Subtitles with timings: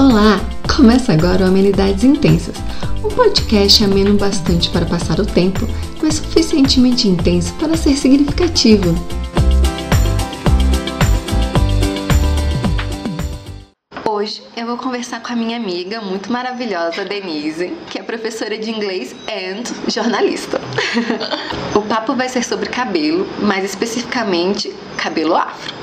[0.00, 0.40] Olá!
[0.74, 2.56] Começa agora o Amenidades Intensas,
[3.04, 5.68] um podcast ameno bastante para passar o tempo,
[6.02, 8.94] mas suficientemente intenso para ser significativo.
[14.08, 18.70] Hoje eu vou conversar com a minha amiga muito maravilhosa, Denise, que é professora de
[18.70, 20.62] inglês e jornalista.
[21.76, 25.79] o papo vai ser sobre cabelo, mais especificamente cabelo afro.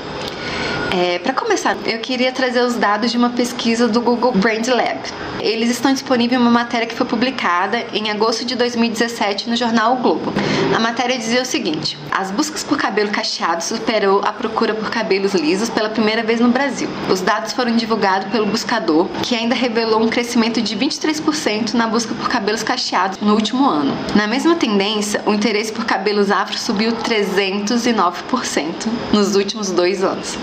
[0.90, 4.98] É, para começar, eu queria trazer os dados de uma pesquisa do Google Brand Lab.
[5.38, 9.94] Eles estão disponíveis em uma matéria que foi publicada em agosto de 2017 no jornal
[9.94, 10.32] o Globo.
[10.74, 15.34] A matéria dizia o seguinte: as buscas por cabelo cacheado superou a procura por cabelos
[15.34, 16.88] lisos pela primeira vez no Brasil.
[17.10, 22.14] Os dados foram divulgados pelo buscador, que ainda revelou um crescimento de 23% na busca
[22.14, 23.94] por cabelos cacheados no último ano.
[24.14, 30.38] Na mesma tendência, o interesse por cabelos afro subiu 309% nos últimos dois anos.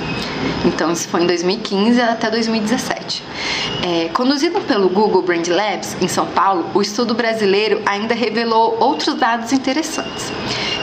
[0.66, 3.23] Então, isso foi em 2015 até 2017.
[3.84, 9.16] É, conduzido pelo Google Brand Labs, em São Paulo, o estudo brasileiro ainda revelou outros
[9.16, 10.31] dados interessantes.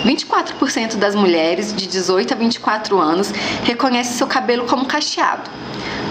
[0.04, 3.32] 24% das mulheres de 18 a 24 anos
[3.64, 5.50] reconhecem seu cabelo como cacheado.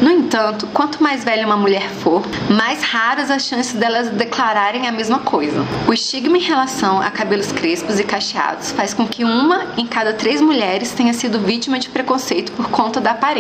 [0.02, 4.92] No entanto, quanto mais velha uma mulher for, mais raras as chances delas declararem a
[4.92, 5.64] mesma coisa.
[5.88, 10.12] O estigma em relação a cabelos crespos e cacheados faz com que uma em cada
[10.14, 13.31] três mulheres tenha sido vítima de preconceito por conta da aparência,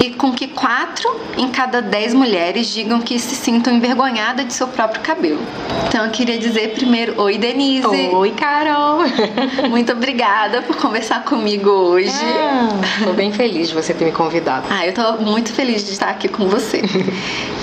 [0.00, 4.66] e com que quatro em cada dez mulheres digam que se sintam envergonhadas de seu
[4.66, 5.40] próprio cabelo.
[5.86, 7.86] Então eu queria dizer primeiro, oi Denise.
[7.86, 9.00] Oi Carol.
[9.70, 12.08] Muito obrigada por conversar comigo hoje.
[12.08, 14.66] Estou ah, bem feliz de você ter me convidado.
[14.68, 16.82] Ah, eu estou muito feliz de estar aqui com você.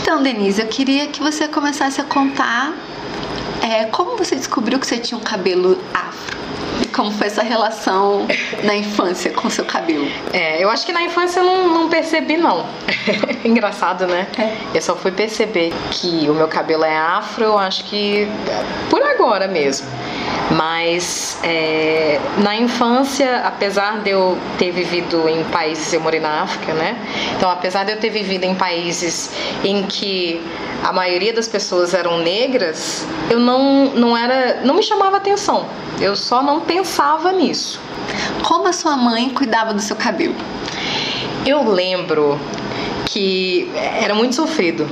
[0.04, 2.74] Então, Denise, eu queria que você começasse a contar
[3.62, 6.38] é, como você descobriu que você tinha um cabelo afro.
[6.94, 8.28] Como foi essa relação
[8.64, 10.08] na infância com seu cabelo?
[10.32, 12.66] É, eu acho que na infância eu não, não percebi, não.
[13.44, 14.28] Engraçado, né?
[14.38, 14.78] É.
[14.78, 18.28] Eu só fui perceber que o meu cabelo é afro, eu acho que
[18.90, 19.88] por agora mesmo.
[20.52, 26.74] Mas é, na infância, apesar de eu ter vivido em países, eu morei na África,
[26.74, 26.98] né?
[27.36, 29.32] Então, apesar de eu ter vivido em países
[29.64, 30.42] em que
[30.84, 35.66] a maioria das pessoas eram negras, eu não, não era, não me chamava atenção.
[36.00, 37.80] Eu só não pensava nisso.
[38.44, 40.36] Como a sua mãe cuidava do seu cabelo?
[41.46, 42.40] Eu lembro
[43.06, 44.88] que era muito sofrido.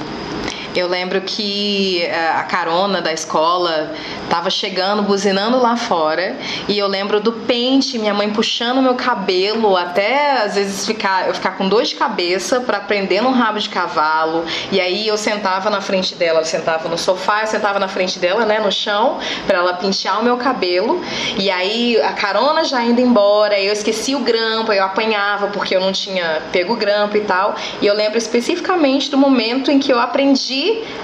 [0.73, 3.93] Eu lembro que eh, a carona da escola
[4.29, 6.37] tava chegando, buzinando lá fora,
[6.67, 11.33] e eu lembro do pente, minha mãe puxando meu cabelo até às vezes ficar eu
[11.33, 14.45] ficar com dor de cabeça para prender no rabo de cavalo.
[14.71, 18.17] E aí eu sentava na frente dela, eu sentava no sofá, eu sentava na frente
[18.17, 21.01] dela, né, no chão, para ela pentear o meu cabelo.
[21.37, 25.81] E aí a carona já indo embora, eu esqueci o grampo, eu apanhava porque eu
[25.81, 27.55] não tinha pego o grampo e tal.
[27.81, 30.60] E eu lembro especificamente do momento em que eu aprendi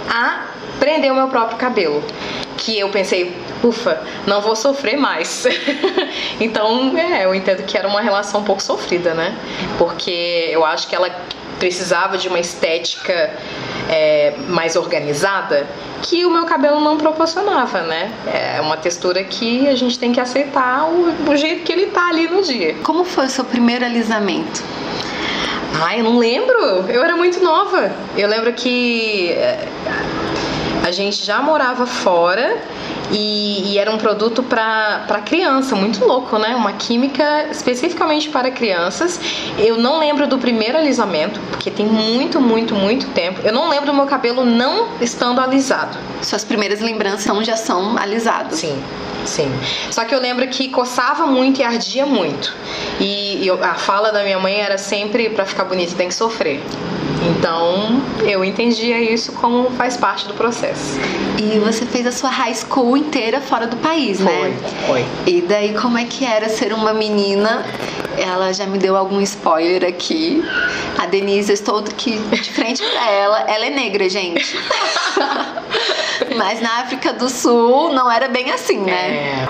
[0.09, 0.47] a
[0.79, 2.03] prender o meu próprio cabelo.
[2.57, 5.45] Que eu pensei, ufa, não vou sofrer mais.
[6.39, 9.37] então, é, eu entendo que era uma relação um pouco sofrida, né?
[9.77, 11.09] Porque eu acho que ela
[11.59, 13.31] precisava de uma estética
[13.89, 15.67] é, mais organizada
[16.01, 18.11] que o meu cabelo não proporcionava, né?
[18.27, 22.09] É uma textura que a gente tem que aceitar o, o jeito que ele tá
[22.09, 22.75] ali no dia.
[22.83, 24.63] Como foi o seu primeiro alisamento?
[25.79, 26.89] Ai, eu não lembro.
[26.89, 27.91] Eu era muito nova.
[28.17, 29.67] Eu lembro que eh,
[30.83, 32.57] a gente já morava fora
[33.11, 36.55] e, e era um produto para criança, muito louco, né?
[36.55, 39.19] Uma química especificamente para crianças.
[39.57, 43.39] Eu não lembro do primeiro alisamento, porque tem muito, muito, muito tempo.
[43.43, 45.97] Eu não lembro do meu cabelo não estando alisado.
[46.21, 48.59] Suas primeiras lembranças então, já são alisadas?
[48.59, 48.81] Sim.
[49.25, 49.51] Sim.
[49.91, 52.55] Só que eu lembro que coçava muito e ardia muito.
[52.99, 56.61] E, e a fala da minha mãe era sempre para ficar bonito tem que sofrer.
[57.29, 60.97] Então eu entendia isso como faz parte do processo.
[61.37, 64.57] E você fez a sua high school inteira fora do país, foi, né?
[64.85, 65.05] Foi.
[65.25, 67.65] E daí como é que era ser uma menina?
[68.17, 70.43] Ela já me deu algum spoiler aqui.
[70.97, 73.39] A Denise, eu estou aqui de frente para ela.
[73.41, 74.57] Ela é negra, gente.
[76.35, 79.47] Mas na África do Sul não era bem assim, né?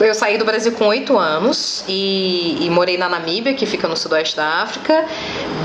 [0.00, 0.08] É.
[0.08, 3.96] Eu saí do Brasil com oito anos e, e, morei na Namíbia, que fica no
[3.96, 5.06] sudoeste da África,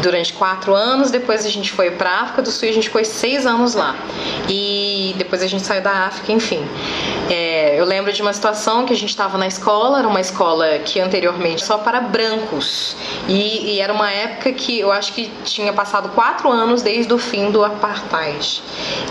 [0.02, 1.12] durante quatro anos.
[1.12, 3.96] Depois a gente foi para África do Sul e a gente ficou seis anos lá.
[4.50, 6.64] E depois a gente saiu da África, enfim.
[7.74, 10.80] É, eu lembro de uma situação que a gente estava na escola, era uma escola
[10.80, 12.96] que anteriormente só para brancos.
[13.28, 17.18] E, e, era uma época que eu acho que tinha passado quatro anos desde o
[17.18, 18.62] fim do apartheid.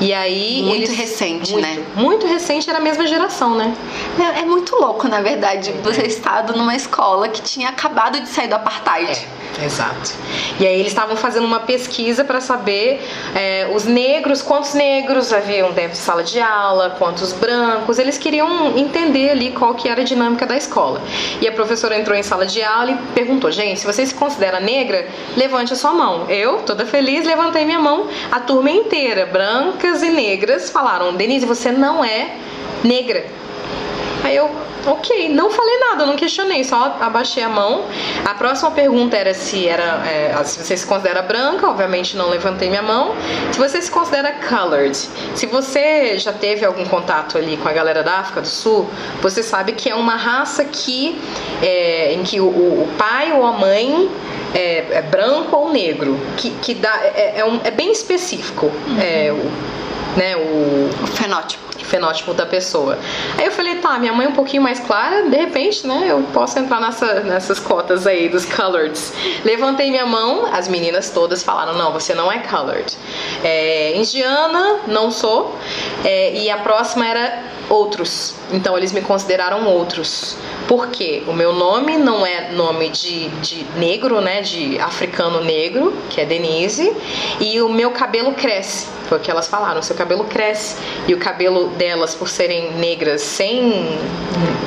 [0.00, 1.84] E aí muito eles, recente, muito, né?
[1.94, 3.74] Muito recente, era a mesma geração, né?
[4.18, 8.48] É, é muito louco, na verdade, você estar numa escola que tinha acabado de sair
[8.48, 9.10] do apartheid.
[9.10, 9.42] É.
[9.64, 10.12] Exato.
[10.58, 15.72] E aí eles estavam fazendo uma pesquisa para saber é, os negros, quantos negros haviam
[15.72, 17.98] dentro de sala de aula, quantos brancos.
[17.98, 21.02] Eles queriam entender ali qual que era a dinâmica da escola.
[21.40, 24.60] E a professora entrou em sala de aula e perguntou: gente, se você se considera
[24.60, 25.06] negra,
[25.36, 26.30] levante a sua mão.
[26.30, 28.08] Eu, toda feliz, levantei minha mão.
[28.30, 32.36] A turma inteira, brancas e negras, falaram: Denise, você não é
[32.84, 33.26] negra.
[34.24, 34.50] Aí eu
[34.84, 37.84] Ok, não falei nada, não questionei, só abaixei a mão.
[38.24, 42.68] A próxima pergunta era se era é, se você se considera branca, obviamente não levantei
[42.68, 43.14] minha mão.
[43.52, 48.02] Se você se considera colored, se você já teve algum contato ali com a galera
[48.02, 48.90] da África do Sul,
[49.20, 51.16] você sabe que é uma raça que
[51.62, 54.10] é, em que o, o, pai ou a mãe
[54.52, 59.00] é, é, branco ou negro, que, que dá é, é, um, é bem específico, uhum.
[59.00, 62.98] é, o, né, o, o fenótipo fenótipo da pessoa.
[63.36, 66.22] Aí eu falei, tá, minha mãe é um pouquinho mais clara, de repente, né, eu
[66.32, 69.12] posso entrar nessa, nessas cotas aí dos coloreds.
[69.44, 72.96] Levantei minha mão, as meninas todas falaram, não, você não é colored.
[73.44, 75.54] É, indiana, não sou.
[76.02, 78.34] É, e a próxima era outros.
[78.52, 80.36] Então eles me consideraram outros.
[80.68, 84.42] Porque o meu nome não é nome de, de negro, né?
[84.42, 86.94] De africano negro, que é Denise,
[87.40, 88.86] e o meu cabelo cresce.
[89.08, 90.76] Foi o que elas falaram, seu cabelo cresce.
[91.08, 93.98] E o cabelo delas, por serem negras sem né,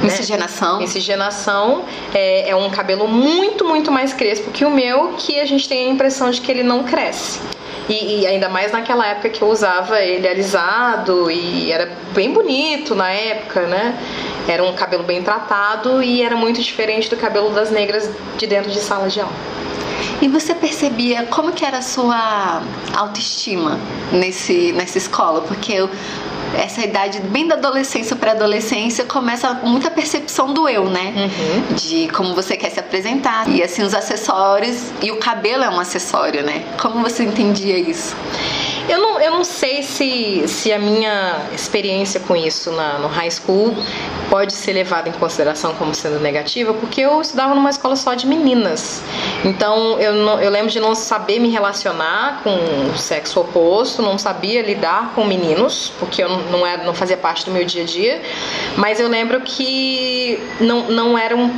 [0.04, 5.46] miscigenação, miscigenação é, é um cabelo muito, muito mais crespo que o meu, que a
[5.46, 7.40] gente tem a impressão de que ele não cresce.
[7.88, 12.96] E, e, ainda mais naquela época que eu usava ele alisado e era bem bonito
[12.96, 13.98] na época, né?
[14.48, 18.72] Era um cabelo bem tratado e era muito diferente do cabelo das negras de dentro
[18.72, 19.34] de sala de aula.
[20.22, 22.62] E você percebia como que era a sua
[22.96, 23.80] autoestima
[24.12, 25.42] nesse, nessa escola?
[25.42, 25.90] Porque eu,
[26.56, 31.14] essa idade bem da adolescência para adolescência começa muita percepção do eu, né?
[31.16, 31.76] Uhum.
[31.76, 33.48] De como você quer se apresentar.
[33.50, 36.64] E assim, os acessórios e o cabelo é um acessório, né?
[36.82, 38.16] Como você entendia isso?
[38.88, 43.32] Eu não, eu não sei se, se a minha experiência com isso na, no high
[43.32, 43.76] school
[44.30, 48.28] pode ser levada em consideração como sendo negativa, porque eu estudava numa escola só de
[48.28, 49.04] meninas.
[49.44, 52.52] Então eu, não, eu lembro de não saber me relacionar com
[52.94, 57.46] o sexo oposto, não sabia lidar com meninos, porque eu não, era, não fazia parte
[57.46, 58.22] do meu dia a dia.
[58.78, 61.52] Mas eu lembro que não, não era um,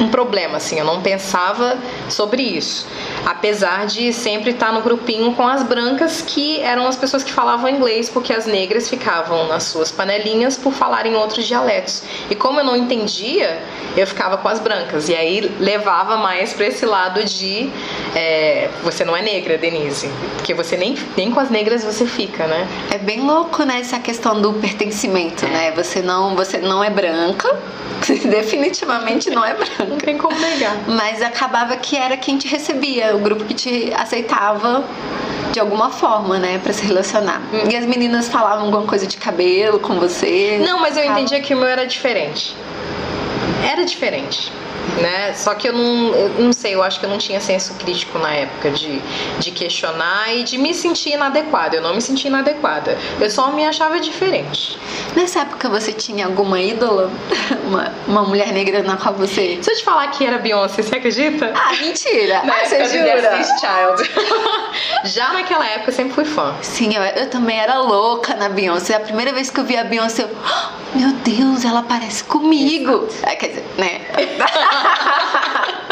[0.00, 2.88] um problema, assim, eu não pensava sobre isso.
[3.24, 7.68] Apesar de sempre estar no grupinho com as brancas que eram as pessoas que falavam
[7.68, 12.02] inglês, porque as negras ficavam nas suas panelinhas por falarem outros dialetos.
[12.30, 13.62] E como eu não entendia,
[13.96, 15.08] eu ficava com as brancas.
[15.08, 17.70] E aí levava mais para esse lado de
[18.14, 20.10] é, você não é negra, Denise.
[20.36, 22.66] Porque você nem, nem com as negras você fica, né?
[22.90, 25.48] É bem louco, né, essa questão do pertencimento, é.
[25.48, 25.72] né?
[25.72, 27.54] Você não, você não é branca,
[28.24, 29.84] definitivamente não é branca.
[29.84, 30.76] Não tem como negar.
[30.88, 34.84] Mas acabava que era quem te recebia, o grupo que te aceitava
[35.52, 37.40] de alguma forma, né, para se relacionar.
[37.52, 37.70] Hum.
[37.70, 40.60] E as meninas falavam alguma coisa de cabelo com você?
[40.64, 42.56] Não, mas eu entendia que o meu era diferente.
[43.70, 44.50] Era diferente
[45.00, 45.32] né?
[45.34, 48.18] Só que eu não, eu não sei, eu acho que eu não tinha senso crítico
[48.18, 49.00] na época de,
[49.38, 51.76] de questionar e de me sentir inadequada.
[51.76, 54.78] Eu não me sentia inadequada, eu só me achava diferente.
[55.14, 57.10] Nessa época você tinha alguma ídola?
[57.64, 59.58] Uma, uma mulher negra na qual você.
[59.62, 61.52] Se eu te falar que era Beyoncé, você acredita?
[61.54, 62.42] Ah, mentira!
[62.44, 63.42] Na ah, você jura?
[63.42, 64.10] Child.
[65.04, 66.54] Já naquela época eu sempre fui fã.
[66.60, 68.94] Sim, eu, eu também era louca na Beyoncé.
[68.96, 70.30] A primeira vez que eu vi a Beyoncé, eu.
[70.32, 73.08] Oh, meu Deus, ela parece comigo!
[73.22, 74.00] É, quer dizer, né?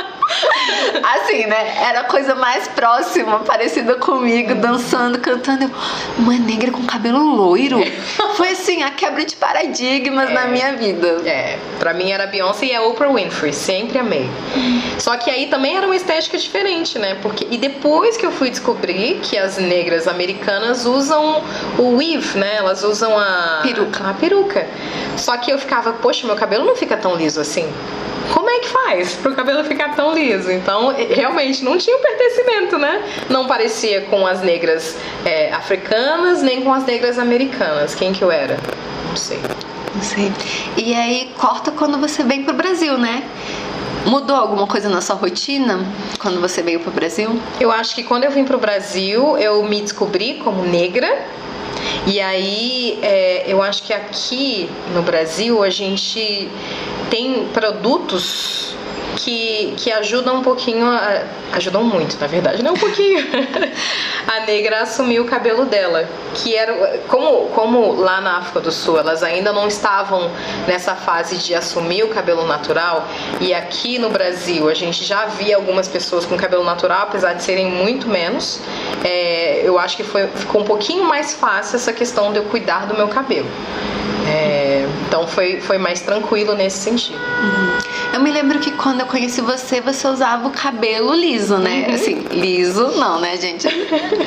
[1.30, 1.75] assim, né?
[1.82, 5.64] Era a coisa mais próxima, parecida comigo, dançando, cantando.
[5.64, 5.70] Eu,
[6.18, 7.78] uma negra com cabelo loiro.
[8.37, 11.22] Foi assim, a quebra de paradigmas é, na minha vida.
[11.25, 14.28] É, pra mim era Beyoncé e a Oprah Winfrey, sempre amei.
[14.99, 17.16] Só que aí também era uma estética diferente, né?
[17.22, 21.42] Porque, e depois que eu fui descobrir que as negras americanas usam
[21.78, 22.56] o weave, né?
[22.56, 24.04] Elas usam a peruca.
[24.04, 24.66] A peruca.
[25.16, 27.70] Só que eu ficava, poxa, meu cabelo não fica tão liso assim
[28.50, 30.50] como é que faz para o cabelo ficar tão liso?
[30.50, 33.02] Então, realmente não tinha um pertencimento, né?
[33.28, 37.95] Não parecia com as negras é, africanas nem com as negras americanas.
[37.95, 38.59] Quem que eu era?
[39.09, 39.38] Não sei.
[39.95, 40.33] Não sei.
[40.76, 43.23] E aí corta quando você vem pro Brasil, né?
[44.04, 45.87] Mudou alguma coisa na sua rotina
[46.19, 47.38] quando você veio pro Brasil?
[47.61, 51.25] Eu acho que quando eu vim pro Brasil, eu me descobri como negra.
[52.07, 56.49] E aí, é, eu acho que aqui no Brasil a gente
[57.10, 58.74] tem produtos
[59.24, 61.22] que, que ajudam um pouquinho, a,
[61.52, 63.24] ajudam muito, na verdade, não um pouquinho,
[64.26, 66.08] a negra assumir o cabelo dela.
[66.34, 70.30] Que era, como, como lá na África do Sul elas ainda não estavam
[70.66, 73.06] nessa fase de assumir o cabelo natural,
[73.40, 77.42] e aqui no Brasil a gente já via algumas pessoas com cabelo natural, apesar de
[77.42, 78.60] serem muito menos,
[79.04, 82.86] é, eu acho que foi, ficou um pouquinho mais fácil essa questão de eu cuidar
[82.86, 83.48] do meu cabelo.
[84.28, 87.18] É, então foi, foi mais tranquilo nesse sentido.
[87.18, 87.79] Uhum.
[88.12, 91.86] Eu me lembro que quando eu conheci você, você usava o cabelo liso, né?
[91.88, 91.94] Uhum.
[91.94, 93.68] Assim, liso não, né, gente?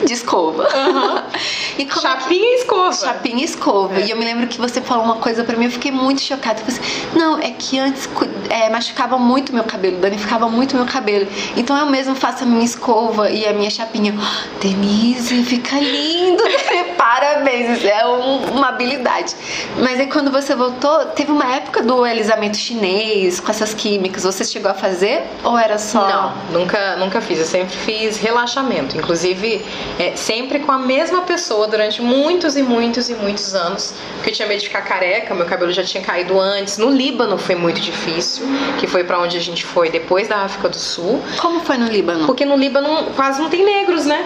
[0.05, 0.63] De escova.
[0.63, 1.23] Uhum.
[1.75, 2.93] E Chapinha e escova.
[2.93, 3.99] Chapinha e escova.
[3.99, 4.05] É.
[4.05, 6.61] E eu me lembro que você falou uma coisa pra mim, eu fiquei muito chocada.
[6.61, 8.07] Eu falei assim, não, é que antes
[8.49, 11.27] é, machucava muito meu cabelo, danificava muito meu cabelo.
[11.57, 14.13] Então eu mesmo faço a minha escova e a minha chapinha.
[14.15, 16.43] Oh, Denise, fica lindo!
[16.95, 19.35] Parabéns, é um, uma habilidade.
[19.79, 24.24] Mas aí quando você voltou, teve uma época do alisamento chinês com essas químicas.
[24.24, 26.08] Você chegou a fazer ou era só?
[26.08, 27.39] Não, nunca, nunca fiz.
[27.39, 28.98] Eu sempre fiz relaxamento.
[28.98, 29.65] Inclusive,
[30.00, 33.94] é, sempre com a mesma pessoa durante muitos e muitos e muitos anos.
[34.15, 36.77] Porque eu tinha medo de ficar careca, meu cabelo já tinha caído antes.
[36.77, 38.46] No Líbano foi muito difícil,
[38.80, 41.22] que foi para onde a gente foi depois da África do Sul.
[41.39, 42.25] Como foi no Líbano?
[42.25, 44.25] Porque no Líbano quase não tem negros, né?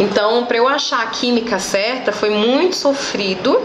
[0.00, 3.60] Então, para eu achar a química certa foi muito sofrido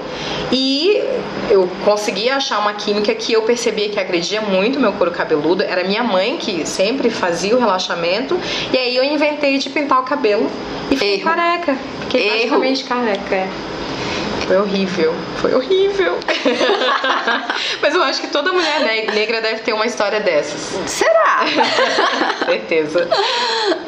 [0.51, 1.01] e
[1.49, 5.63] eu consegui achar uma química que eu percebia que agredia muito meu couro cabeludo.
[5.63, 8.39] Era minha mãe que sempre fazia o relaxamento
[8.71, 10.49] e aí eu inventei de pintar o cabelo
[10.89, 11.23] e fiquei Erro.
[11.23, 11.77] careca.
[12.01, 12.59] Fiquei Erro.
[12.59, 13.49] praticamente careca.
[14.47, 16.17] Foi horrível, foi horrível.
[17.81, 20.79] Mas eu acho que toda mulher negra deve ter uma história dessas.
[20.89, 21.45] Será?
[22.45, 23.07] Certeza.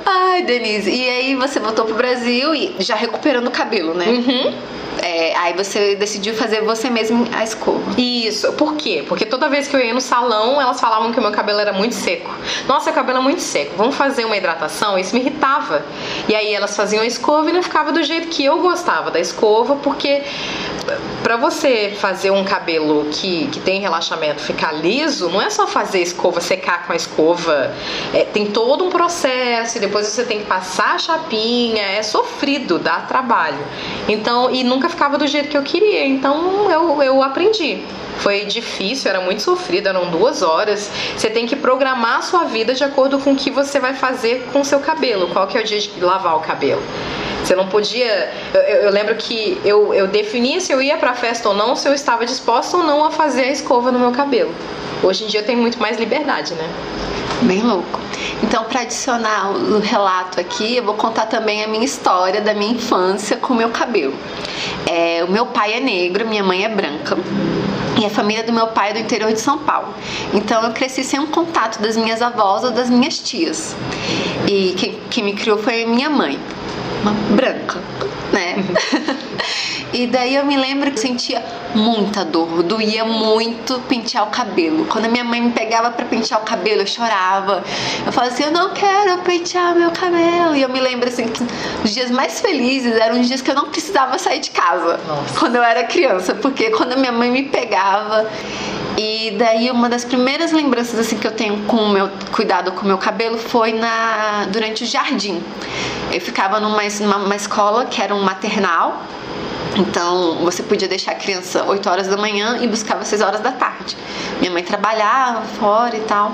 [0.05, 4.05] Ai, Denise, e aí você voltou pro Brasil e já recuperando o cabelo, né?
[4.07, 4.75] Uhum.
[5.01, 7.99] É, aí você decidiu fazer você mesmo a escova.
[7.99, 8.51] Isso.
[8.53, 9.03] Por quê?
[9.07, 11.73] Porque toda vez que eu ia no salão, elas falavam que o meu cabelo era
[11.73, 12.31] muito seco.
[12.67, 13.73] Nossa, o cabelo é muito seco.
[13.77, 14.97] Vamos fazer uma hidratação?
[14.97, 15.85] Isso me irritava.
[16.27, 19.19] E aí elas faziam a escova e não ficava do jeito que eu gostava da
[19.19, 20.23] escova, porque
[21.25, 25.99] para você fazer um cabelo que, que tem relaxamento ficar liso, não é só fazer
[25.99, 27.73] escova, secar com a escova.
[28.13, 31.83] É, tem todo um processo e depois você tem que passar a chapinha.
[31.83, 33.57] É sofrido, dá trabalho.
[34.07, 36.05] Então, e nunca ficava do jeito que eu queria.
[36.05, 37.83] Então eu, eu aprendi.
[38.17, 40.91] Foi difícil, era muito sofrido, eram duas horas.
[41.17, 44.47] Você tem que programar a sua vida de acordo com o que você vai fazer
[44.53, 45.27] com o seu cabelo.
[45.29, 46.83] Qual que é o dia de lavar o cabelo?
[47.45, 48.31] Você não podia.
[48.55, 51.87] Eu, eu, lembro que eu, eu definia se eu ia pra festa ou não, se
[51.87, 54.51] eu estava disposta ou não a fazer a escova no meu cabelo.
[55.03, 56.67] Hoje em dia eu tenho muito mais liberdade, né?
[57.43, 57.99] Bem louco.
[58.41, 62.71] Então, para adicionar o relato aqui, eu vou contar também a minha história da minha
[62.71, 64.15] infância com o meu cabelo.
[64.87, 67.15] É, o meu pai é negro, minha mãe é branca.
[68.01, 69.93] E a família do meu pai é do interior de São Paulo.
[70.33, 73.75] Então eu cresci sem um contato das minhas avós ou das minhas tias.
[74.47, 76.39] E quem, quem me criou foi minha mãe
[77.13, 77.81] branca,
[78.31, 78.55] né?
[79.93, 84.85] e daí eu me lembro que sentia muita dor, doía muito pentear o cabelo.
[84.85, 87.63] Quando a minha mãe me pegava para pentear o cabelo, eu chorava.
[88.05, 90.55] Eu falava assim: eu não quero pentear meu cabelo.
[90.55, 91.43] E eu me lembro assim que
[91.83, 95.39] os dias mais felizes eram os dias que eu não precisava sair de casa Nossa.
[95.39, 98.29] quando eu era criança, porque quando a minha mãe me pegava
[98.97, 102.83] e daí uma das primeiras lembranças assim que eu tenho com o meu cuidado com
[102.83, 105.41] o meu cabelo foi na durante o jardim.
[106.11, 109.01] Eu ficava numa, numa escola que era um maternal
[109.77, 113.51] então, você podia deixar a criança 8 horas da manhã e buscava 6 horas da
[113.51, 113.97] tarde.
[114.39, 116.33] Minha mãe trabalhava fora e tal.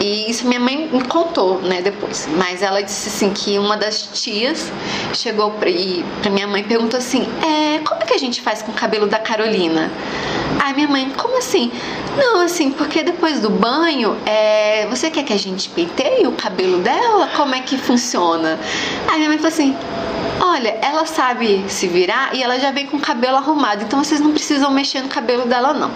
[0.00, 2.28] E isso minha mãe me contou, né, depois.
[2.36, 4.72] Mas ela disse assim que uma das tias
[5.12, 8.60] chegou pra, e, pra minha mãe perguntou assim: é, como é que a gente faz
[8.60, 9.90] com o cabelo da Carolina?
[10.60, 11.70] Aí minha mãe, como assim?
[12.16, 16.78] Não, assim, porque depois do banho, é, você quer que a gente penteie o cabelo
[16.78, 17.28] dela?
[17.36, 18.58] Como é que funciona?
[19.08, 19.76] Aí minha mãe falou assim:
[20.40, 24.20] Olha, ela sabe se virar e ela já vem com o cabelo arrumado, então vocês
[24.20, 25.90] não precisam mexer no cabelo dela, não.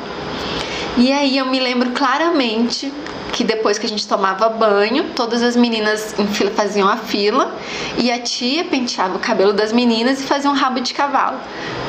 [0.97, 2.93] E aí eu me lembro claramente
[3.33, 6.15] que depois que a gente tomava banho, todas as meninas
[6.57, 7.55] faziam a fila
[7.97, 11.39] e a tia penteava o cabelo das meninas e fazia um rabo de cavalo.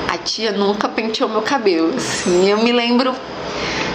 [0.07, 1.95] A tia nunca penteou meu cabelo.
[1.95, 3.15] Assim, eu me lembro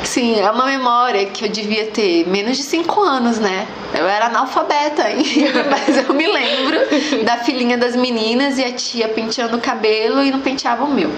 [0.04, 3.66] Sim, é uma memória que eu devia ter menos de 5 anos, né?
[3.94, 6.78] Eu era analfabeta ainda, mas eu me lembro
[7.25, 11.11] da filhinha das meninas e a tia penteando o cabelo e não penteava o meu.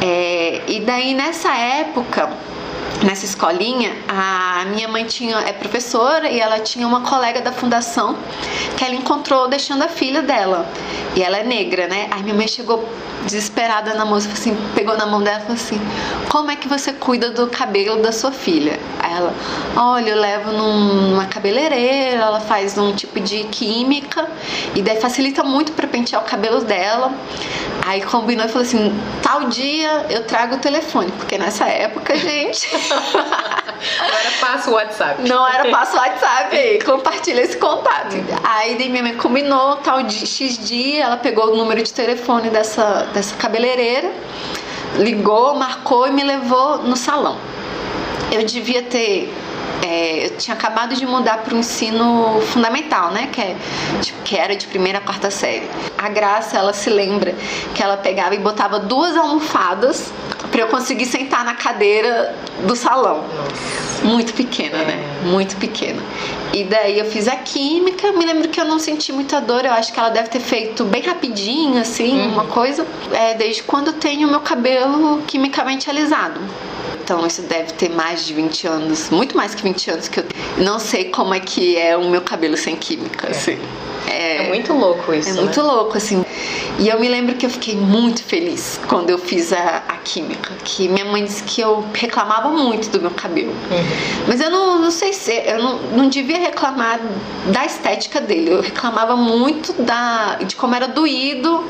[0.00, 2.30] É, e daí nessa época
[3.02, 8.16] nessa escolinha, a minha mãe tinha é professora e ela tinha uma colega da fundação
[8.76, 10.66] que ela encontrou deixando a filha dela.
[11.14, 12.08] E ela é negra, né?
[12.10, 12.88] Aí minha mãe chegou
[13.24, 15.80] desesperada na moça, assim, pegou na mão dela e falou assim:
[16.28, 18.78] Como é que você cuida do cabelo da sua filha?
[19.00, 19.34] Aí ela,
[19.76, 24.28] olha, eu levo numa cabeleireira, ela faz um tipo de química
[24.74, 27.12] e daí facilita muito para pentear o cabelo dela.
[27.86, 28.92] Aí combinou e falou assim:
[29.22, 32.68] tal dia eu trago o telefone, porque nessa época, gente.
[32.90, 35.28] Não era passo WhatsApp.
[35.28, 38.16] Não era passo WhatsApp, compartilha esse contato.
[38.44, 43.08] Aí minha mãe combinou tal dia, X dia, ela pegou o número de telefone dessa,
[43.12, 44.10] dessa cabeleireira,
[44.96, 47.36] ligou, marcou e me levou no salão.
[48.30, 49.32] Eu devia ter
[49.82, 53.28] é, eu tinha acabado de mudar para o ensino fundamental, né?
[53.32, 53.56] Que, é,
[54.00, 55.68] tipo, que era de primeira a quarta série.
[55.96, 57.34] A Graça, ela se lembra
[57.74, 60.12] que ela pegava e botava duas almofadas
[60.50, 62.34] para eu conseguir sentar na cadeira
[62.66, 63.24] do salão.
[64.02, 65.20] Muito pequena, né?
[65.24, 66.00] Muito pequena.
[66.52, 69.72] E daí eu fiz a química, me lembro que eu não senti muita dor, eu
[69.72, 72.32] acho que ela deve ter feito bem rapidinho, assim, uhum.
[72.32, 72.86] uma coisa.
[73.12, 76.40] É, desde quando eu tenho meu cabelo quimicamente alisado.
[77.08, 80.24] Então isso deve ter mais de 20 anos, muito mais que 20 anos que eu
[80.58, 83.30] não sei como é que é o meu cabelo sem química, é.
[83.30, 83.58] assim.
[84.06, 85.30] É, é, muito louco isso.
[85.30, 85.40] É né?
[85.40, 86.22] muito louco, assim.
[86.78, 90.52] E eu me lembro que eu fiquei muito feliz quando eu fiz a, a química.
[90.62, 93.52] Que minha mãe disse que eu reclamava muito do meu cabelo.
[93.52, 94.26] Uhum.
[94.26, 95.32] Mas eu não, não sei se.
[95.32, 97.00] Eu não, não devia reclamar
[97.46, 98.50] da estética dele.
[98.50, 101.64] Eu reclamava muito da, de como era doído.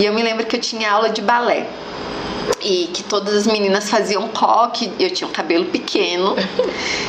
[0.00, 1.68] E eu me lembro que eu tinha aula de balé
[2.62, 6.34] e que todas as meninas faziam coque, eu tinha um cabelo pequeno.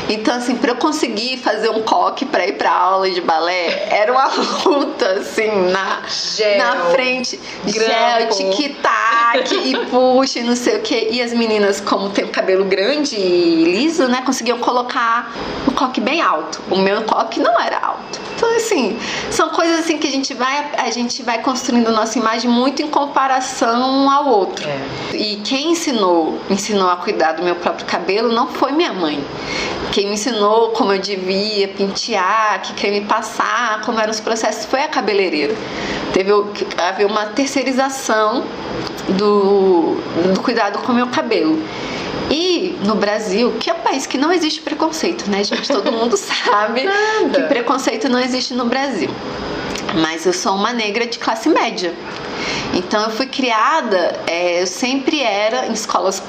[0.08, 4.12] Então, assim, para eu conseguir fazer um coque para ir para aula de balé, era
[4.12, 4.30] uma
[4.65, 7.39] luta, assim, na, gel, na frente.
[7.65, 11.10] Gel, tic-tac e puxa, e não sei o que.
[11.12, 15.34] E as meninas, como tem o cabelo grande e liso, né, conseguiam colocar
[15.68, 16.62] o coque bem alto.
[16.70, 18.25] O meu coque não era alto.
[18.36, 18.98] Então, assim,
[19.32, 22.88] são coisas assim que a gente vai, a gente vai construindo nossa imagem muito em
[22.88, 24.68] comparação ao outro.
[24.68, 25.15] É.
[25.25, 29.25] E quem ensinou, ensinou a cuidar do meu próprio cabelo não foi minha mãe.
[29.91, 34.84] Quem me ensinou como eu devia pentear, que creme passar, como eram os processos, foi
[34.84, 35.55] a cabeleireira.
[36.13, 36.32] Teve
[36.77, 38.46] haver uma terceirização
[39.17, 39.98] do,
[40.32, 41.60] do cuidado com o meu cabelo.
[42.29, 45.67] E no Brasil, que é um país que não existe preconceito, né, gente?
[45.67, 46.88] Todo mundo sabe
[47.34, 49.10] que preconceito não existe no Brasil.
[49.96, 51.96] Mas eu sou uma negra de classe média.
[52.74, 56.21] Então eu fui criada, é, eu sempre era em escolas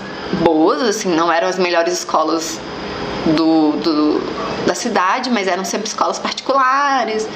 [0.42, 2.60] boas, assim, não eram as melhores escolas
[3.34, 7.28] do, do, da cidade, mas eram sempre escolas particulares.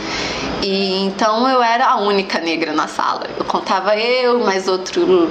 [0.62, 3.26] E então eu era a única negra na sala.
[3.38, 5.30] Eu contava eu, mais outro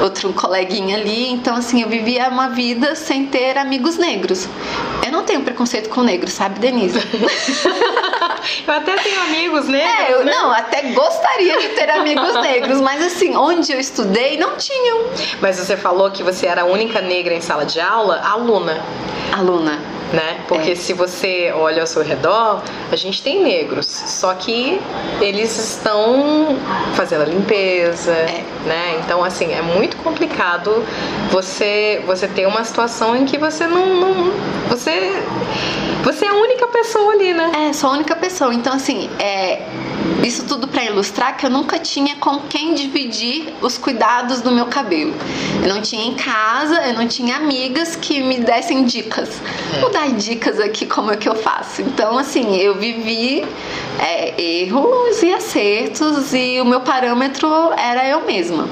[0.00, 1.30] outro coleguinha ali.
[1.30, 4.48] Então assim, eu vivia uma vida sem ter amigos negros.
[5.04, 6.98] Eu não tenho preconceito com negros, sabe, Denise?
[8.66, 9.90] eu até tenho amigos negros.
[9.90, 10.32] É, eu né?
[10.32, 15.06] não, até gostaria de ter amigos negros, mas assim, onde eu estudei não tinham.
[15.40, 18.80] Mas você falou que você era a única negra em sala de aula, aluna.
[19.32, 20.40] Aluna né?
[20.48, 20.74] Porque é.
[20.74, 24.80] se você olha ao seu redor, a gente tem negros, só que
[25.20, 26.56] eles estão
[26.94, 28.44] fazendo a limpeza, é.
[28.66, 29.00] né?
[29.04, 30.84] Então assim é muito complicado
[31.30, 34.32] você você ter uma situação em que você não, não
[34.68, 35.22] você
[36.02, 37.68] você é a única pessoa ali, né?
[37.68, 38.54] É, sou a única pessoa.
[38.54, 39.62] Então assim é
[40.24, 44.66] isso tudo para ilustrar que eu nunca tinha com quem dividir os cuidados do meu
[44.66, 45.14] cabelo.
[45.62, 49.30] Eu não tinha em casa, eu não tinha amigas que me dessem dicas.
[49.80, 51.82] Vou dar dicas aqui como é que eu faço.
[51.82, 53.44] Então, assim, eu vivi
[53.98, 58.68] é, erros e acertos e o meu parâmetro era eu mesma.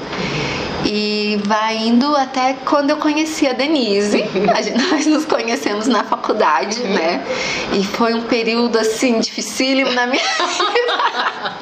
[0.84, 4.24] E vai indo até quando eu conheci a Denise.
[4.90, 7.24] Nós nos conhecemos na faculdade, né?
[7.72, 11.54] E foi um período assim dificílimo na minha vida.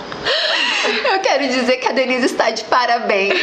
[1.12, 3.34] Eu quero dizer que a Denise está de parabéns.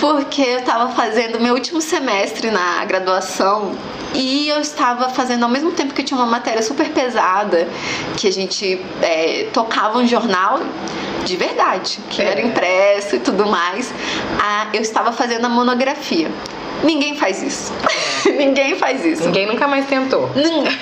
[0.00, 3.76] Porque eu estava fazendo meu último semestre na graduação
[4.14, 7.68] e eu estava fazendo ao mesmo tempo que eu tinha uma matéria super pesada,
[8.16, 10.60] que a gente é, tocava um jornal
[11.24, 12.26] de verdade, que é.
[12.26, 13.92] era impresso e tudo mais.
[14.40, 16.30] Ah, eu estava fazendo a monografia.
[16.82, 17.72] Ninguém faz isso.
[18.36, 19.24] Ninguém faz isso.
[19.24, 20.30] Ninguém nunca mais tentou.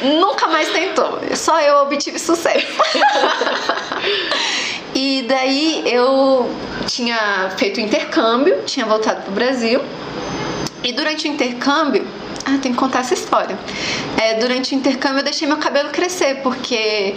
[0.02, 1.20] nunca mais tentou.
[1.34, 2.66] Só eu obtive sucesso.
[4.98, 6.50] e daí eu
[6.86, 9.78] tinha feito intercâmbio, tinha voltado pro Brasil.
[10.82, 12.06] E durante o intercâmbio,
[12.46, 13.58] ah, tem que contar essa história.
[14.16, 17.14] É, durante o intercâmbio eu deixei meu cabelo crescer, porque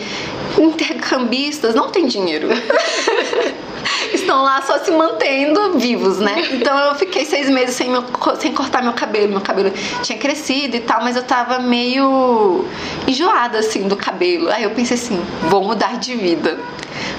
[0.57, 2.49] intercambistas não têm dinheiro.
[4.13, 6.49] Estão lá só se mantendo vivos, né?
[6.51, 8.03] Então eu fiquei seis meses sem, meu,
[8.37, 9.29] sem cortar meu cabelo.
[9.29, 9.71] Meu cabelo
[10.03, 12.65] tinha crescido e tal, mas eu tava meio
[13.07, 14.49] enjoada, assim, do cabelo.
[14.49, 16.59] Aí eu pensei assim, vou mudar de vida.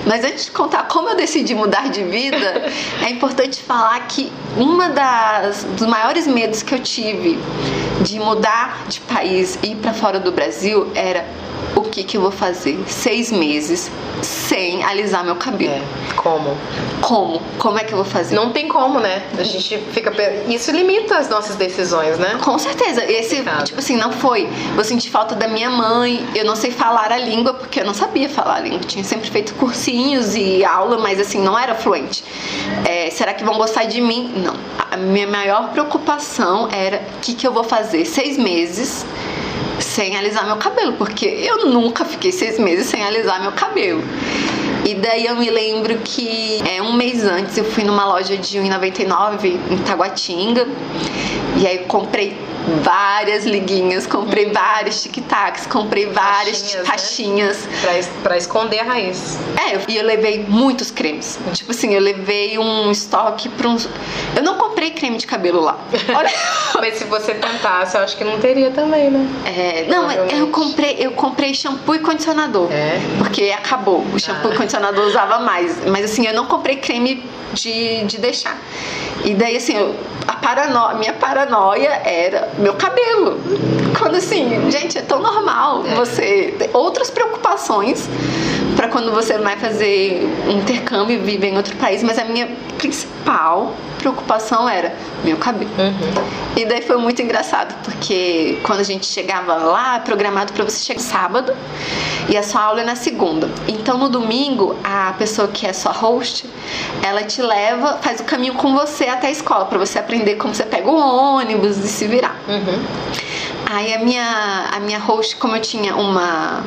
[0.06, 2.64] Mas antes de contar como eu decidi mudar de vida,
[3.02, 7.38] é importante falar que uma das dos maiores medos que eu tive
[8.02, 11.24] de mudar de país e ir para fora do Brasil era
[11.76, 13.90] o que, que eu vou fazer seis meses
[14.22, 15.72] sem alisar meu cabelo.
[15.72, 15.82] É.
[16.16, 16.56] Como?
[17.00, 17.40] Como?
[17.58, 18.34] Como é que eu vou fazer?
[18.34, 19.22] Não tem como, né?
[19.38, 20.12] A gente fica.
[20.48, 22.38] Isso limita as nossas decisões, né?
[22.42, 23.04] Com certeza.
[23.10, 24.48] Esse, tipo assim, não foi.
[24.76, 27.94] Eu senti falta da minha mãe, eu não sei falar a língua, porque eu não
[27.94, 28.80] sabia falar a língua.
[28.80, 32.22] Eu tinha sempre feito cursinhos e aula, mas assim, não era fluente.
[32.86, 34.32] É, será que vão gostar de mim?
[34.36, 34.54] Não.
[34.90, 39.06] A minha maior preocupação era o que, que eu vou fazer seis meses
[39.80, 44.02] sem alisar meu cabelo, porque eu nunca fiquei seis meses sem alisar meu cabelo.
[44.84, 48.58] E daí eu me lembro que é, um mês antes eu fui numa loja de
[48.58, 50.66] 1,99 em Taguatinga
[51.56, 52.36] e aí comprei
[52.82, 54.52] várias liguinhas, comprei uhum.
[54.52, 57.64] vários tic-tacs, comprei várias caixinhas.
[57.64, 57.78] Né?
[57.82, 59.38] Pra, pra, esconder a raiz.
[59.56, 61.38] É, e eu levei muitos cremes.
[61.52, 63.88] Tipo assim, eu levei um estoque pra uns.
[64.36, 65.78] Eu não comprei creme de cabelo lá.
[66.14, 66.30] Olha.
[66.74, 69.26] Mas se você tentasse, eu acho que não teria também, né?
[69.44, 72.70] É, não, eu comprei, eu comprei shampoo e condicionador.
[72.72, 73.00] É.
[73.18, 74.04] Porque acabou.
[74.14, 74.54] O shampoo ah.
[74.54, 75.84] e condicionador usava mais.
[75.86, 78.56] Mas assim, eu não comprei creme de, de deixar.
[79.24, 79.94] E daí, assim, eu,
[80.40, 83.38] a paranoia, minha paranoia era meu cabelo.
[83.98, 88.08] Quando assim, gente, é tão normal você ter outras preocupações
[88.76, 92.48] para quando você vai fazer um intercâmbio e viver em outro país, mas a minha
[92.78, 95.70] principal preocupação era meu cabelo.
[95.78, 96.24] Uhum.
[96.56, 101.00] E daí foi muito engraçado, porque quando a gente chegava lá, programado para você chegar
[101.00, 101.54] sábado,
[102.28, 103.48] e a sua aula é na segunda.
[103.68, 106.46] Então no domingo, a pessoa que é sua host,
[107.02, 110.54] ela te leva, faz o caminho com você até a escola, para você aprender como
[110.54, 112.36] você pega o ônibus e se virar.
[112.48, 112.82] Uhum.
[113.66, 116.64] Aí a minha, a minha host, como eu tinha uma,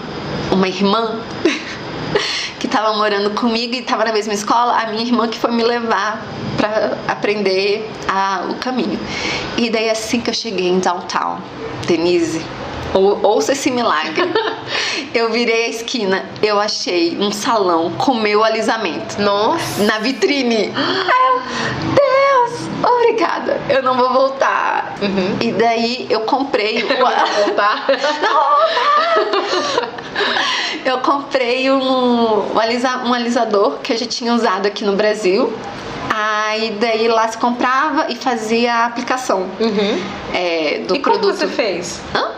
[0.52, 1.20] uma irmã
[2.60, 5.63] que estava morando comigo e estava na mesma escola, a minha irmã que foi me
[5.63, 6.23] levar
[6.58, 8.99] para aprender a, o caminho.
[9.58, 11.39] E daí assim que eu cheguei em downtown,
[11.88, 12.41] Denise,
[12.94, 14.24] ou, ouça esse milagre.
[15.14, 19.22] eu virei a esquina, eu achei um salão com meu alisamento.
[19.22, 19.84] Nossa!
[19.84, 20.72] Na vitrine.
[20.76, 21.42] Ai, eu,
[21.96, 23.62] Deus, obrigada.
[23.70, 24.96] Eu não vou voltar.
[25.02, 25.38] Uhum.
[25.42, 26.84] E daí eu comprei.
[26.84, 26.88] O...
[26.88, 27.86] não vou voltar.
[28.22, 29.90] não vou voltar.
[30.86, 35.54] Eu comprei um, um, alisa, um alisador que eu já tinha usado aqui no Brasil.
[36.16, 40.04] Aí daí lá se comprava e fazia a aplicação uhum.
[40.34, 41.22] é, do e produto.
[41.22, 42.02] Como você fez?
[42.14, 42.32] Hã?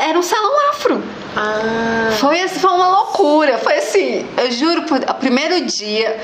[0.00, 1.02] Era um salão afro.
[1.36, 2.10] Ah.
[2.18, 3.58] Foi, assim, foi uma loucura.
[3.58, 6.20] Foi assim, eu juro, o primeiro dia,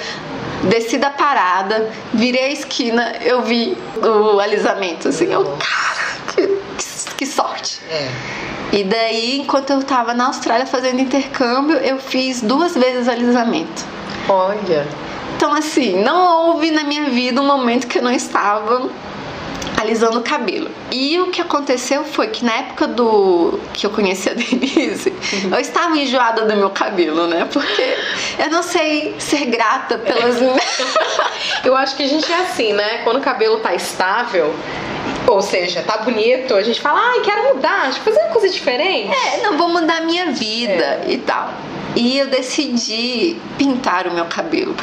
[0.65, 5.09] desci da parada, virei a esquina, eu vi o alisamento.
[5.09, 7.81] Assim, eu, cara, que, que sorte.
[7.91, 8.09] É.
[8.73, 13.85] E daí, enquanto eu tava na Austrália fazendo intercâmbio, eu fiz duas vezes alisamento.
[14.29, 14.87] Olha.
[15.37, 18.89] Então, assim, não houve na minha vida um momento que eu não estava
[19.83, 20.71] alisando o cabelo.
[20.91, 25.13] E o que aconteceu foi que na época do que eu conheci a Denise,
[25.51, 27.47] eu estava enjoada do meu cabelo, né?
[27.53, 27.97] Porque
[28.39, 30.37] eu não sei ser grata pelas.
[31.65, 32.99] eu acho que a gente é assim, né?
[33.05, 34.55] Quando o cabelo tá estável,
[35.27, 38.49] ou seja, tá bonito, a gente fala, ai, quero mudar, deixa eu fazer uma coisa
[38.49, 39.15] diferente.
[39.15, 41.07] É, não vou mudar a minha vida é.
[41.09, 41.53] e tal.
[41.95, 44.75] E eu decidi pintar o meu cabelo.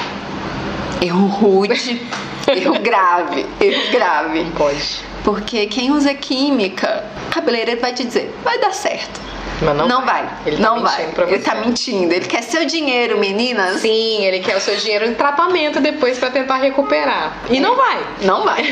[1.02, 2.02] Erro rude,
[2.56, 4.44] erro grave, erro grave.
[4.44, 5.00] Não pode.
[5.24, 9.20] Porque quem usa química, cabeleireiro vai te dizer, vai dar certo.
[9.62, 10.24] Mas não, não vai.
[10.24, 10.38] vai.
[10.46, 11.14] Ele tá não vai.
[11.28, 12.14] Ele tá mentindo.
[12.14, 13.82] Ele quer seu dinheiro, meninas.
[13.82, 17.38] Sim, ele quer o seu dinheiro em tratamento depois para tentar recuperar.
[17.50, 17.60] E é.
[17.60, 18.08] não vai.
[18.22, 18.64] Não vai.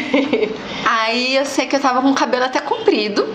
[0.86, 3.28] Aí eu sei que eu tava com o cabelo até comprido.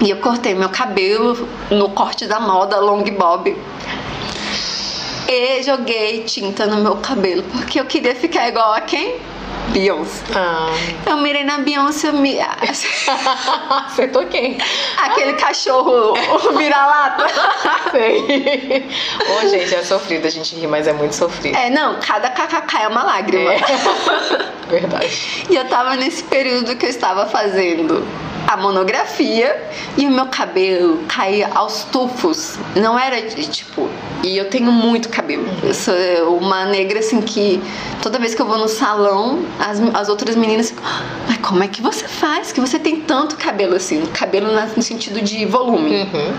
[0.00, 3.56] E eu cortei meu cabelo no corte da moda, long bob.
[5.26, 9.16] E joguei tinta no meu cabelo, porque eu queria ficar igual a quem?
[9.72, 10.24] Beyoncé.
[10.34, 10.68] Ah.
[11.06, 12.38] Eu mirei na Beyoncé, me...
[13.86, 14.58] Acertou quem?
[14.96, 17.26] Aquele cachorro, o vira-lata.
[17.90, 18.88] Sei.
[19.36, 21.56] Ô, gente, é sofrido, a gente ri, mas é muito sofrido.
[21.56, 23.52] É, não, cada kkk é uma lágrima.
[23.52, 23.60] É.
[24.68, 25.46] Verdade.
[25.48, 28.06] E eu tava nesse período que eu estava fazendo
[28.48, 29.62] a monografia
[29.98, 32.58] e o meu cabelo caía aos tufos.
[32.74, 33.90] Não era tipo.
[34.24, 35.46] E eu tenho muito cabelo.
[35.62, 35.94] Eu sou
[36.38, 37.62] uma negra assim que
[38.02, 40.84] toda vez que eu vou no salão, as, as outras meninas ficam,
[41.28, 42.50] mas como é que você faz?
[42.50, 44.06] Que você tem tanto cabelo assim?
[44.06, 46.04] Cabelo no sentido de volume.
[46.04, 46.34] Uhum.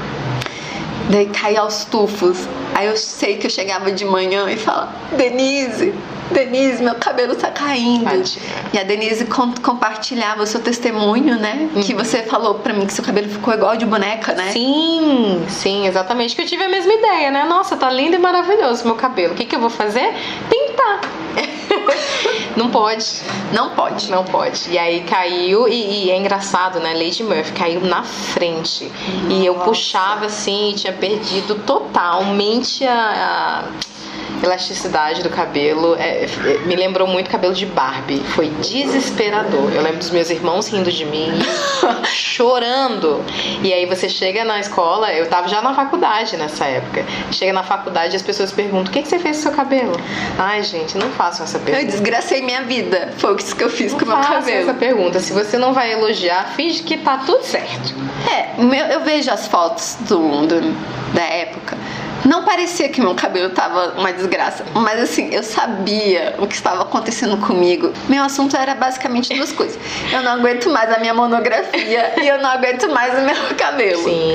[1.11, 2.47] Daí caía aos tufos.
[2.73, 5.93] Aí eu sei que eu chegava de manhã e falava, Denise,
[6.31, 8.03] Denise, meu cabelo tá caindo.
[8.05, 8.45] Tadinha.
[8.73, 11.69] E a Denise com- compartilhava o seu testemunho, né?
[11.85, 14.51] Que você falou pra mim que seu cabelo ficou igual de boneca, né?
[14.51, 16.35] Sim, sim, exatamente.
[16.35, 17.45] Que eu tive a mesma ideia, né?
[17.45, 19.33] Nossa, tá lindo e maravilhoso meu cabelo.
[19.33, 20.13] O que, que eu vou fazer?
[20.49, 21.01] Pintar.
[22.55, 23.05] Não pode.
[23.53, 24.09] Não pode.
[24.11, 24.69] Não pode.
[24.71, 26.93] E aí caiu, e, e é engraçado, né?
[26.93, 28.91] Lady Murphy caiu na frente.
[29.29, 29.65] E eu Nossa.
[29.65, 33.63] puxava assim e tinha perdido totalmente a.
[33.65, 33.98] a
[34.43, 36.27] elasticidade do cabelo É, é,
[36.65, 41.05] me lembrou muito cabelo de Barbie foi desesperador eu lembro dos meus irmãos rindo de
[41.05, 41.31] mim
[42.13, 43.23] chorando
[43.63, 47.63] e aí você chega na escola eu tava já na faculdade nessa época chega na
[47.63, 49.93] faculdade e as pessoas perguntam o que, que você fez com seu cabelo
[50.37, 53.13] ai gente não façam essa Eu pergunta desgracei minha vida.
[53.17, 54.57] Foi isso que eu fiz com o meu cabelo.
[54.61, 55.19] essa pergunta.
[55.19, 57.93] Se você não vai elogiar, finge que tá tudo certo.
[58.29, 61.77] É, eu vejo as fotos do, do- da época.
[62.25, 66.81] Não parecia que meu cabelo tava uma desgraça, mas assim, eu sabia o que estava
[66.83, 67.93] acontecendo comigo.
[68.07, 69.79] Meu assunto era basicamente duas coisas.
[70.11, 74.03] Eu não aguento mais a minha monografia e eu não aguento mais o meu cabelo.
[74.03, 74.33] Sim.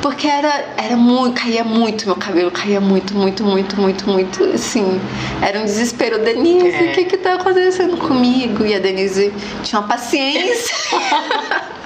[0.00, 5.00] Porque era, era muito, caía muito meu cabelo, caía muito, muito, muito, muito, muito, assim,
[5.42, 6.18] era um desespero.
[6.18, 6.90] Denise, É.
[6.90, 8.64] o que que tá acontecendo comigo?
[8.64, 10.74] E a Denise tinha uma paciência.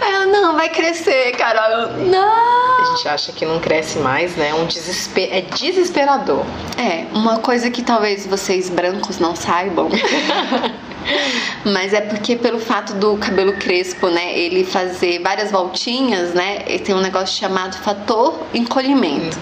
[0.00, 1.70] Aí ela, não, vai crescer, Carol.
[1.70, 2.80] Eu, não.
[2.80, 4.54] A gente acha que não cresce mais, né?
[4.54, 5.28] Um desesper...
[5.30, 6.44] É desesperador.
[6.78, 9.88] É, uma coisa que talvez vocês brancos não saibam.
[11.64, 16.78] Mas é porque pelo fato do cabelo crespo, né, ele fazer várias voltinhas, né, ele
[16.80, 19.36] tem um negócio chamado fator encolhimento.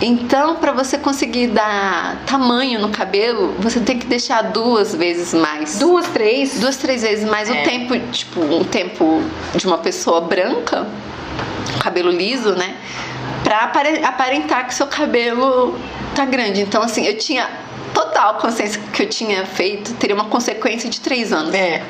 [0.00, 5.78] Então, para você conseguir dar tamanho no cabelo, você tem que deixar duas vezes mais.
[5.78, 6.60] Duas, três.
[6.60, 7.52] Duas, três vezes mais É.
[7.52, 9.20] o tempo, tipo, o tempo
[9.56, 10.86] de uma pessoa branca,
[11.80, 12.76] cabelo liso, né?
[13.42, 15.76] Pra apare- aparentar que seu cabelo
[16.14, 16.60] tá grande.
[16.60, 17.48] Então, assim, eu tinha
[17.94, 21.54] total consciência que eu tinha feito, teria uma consequência de três anos.
[21.54, 21.82] É,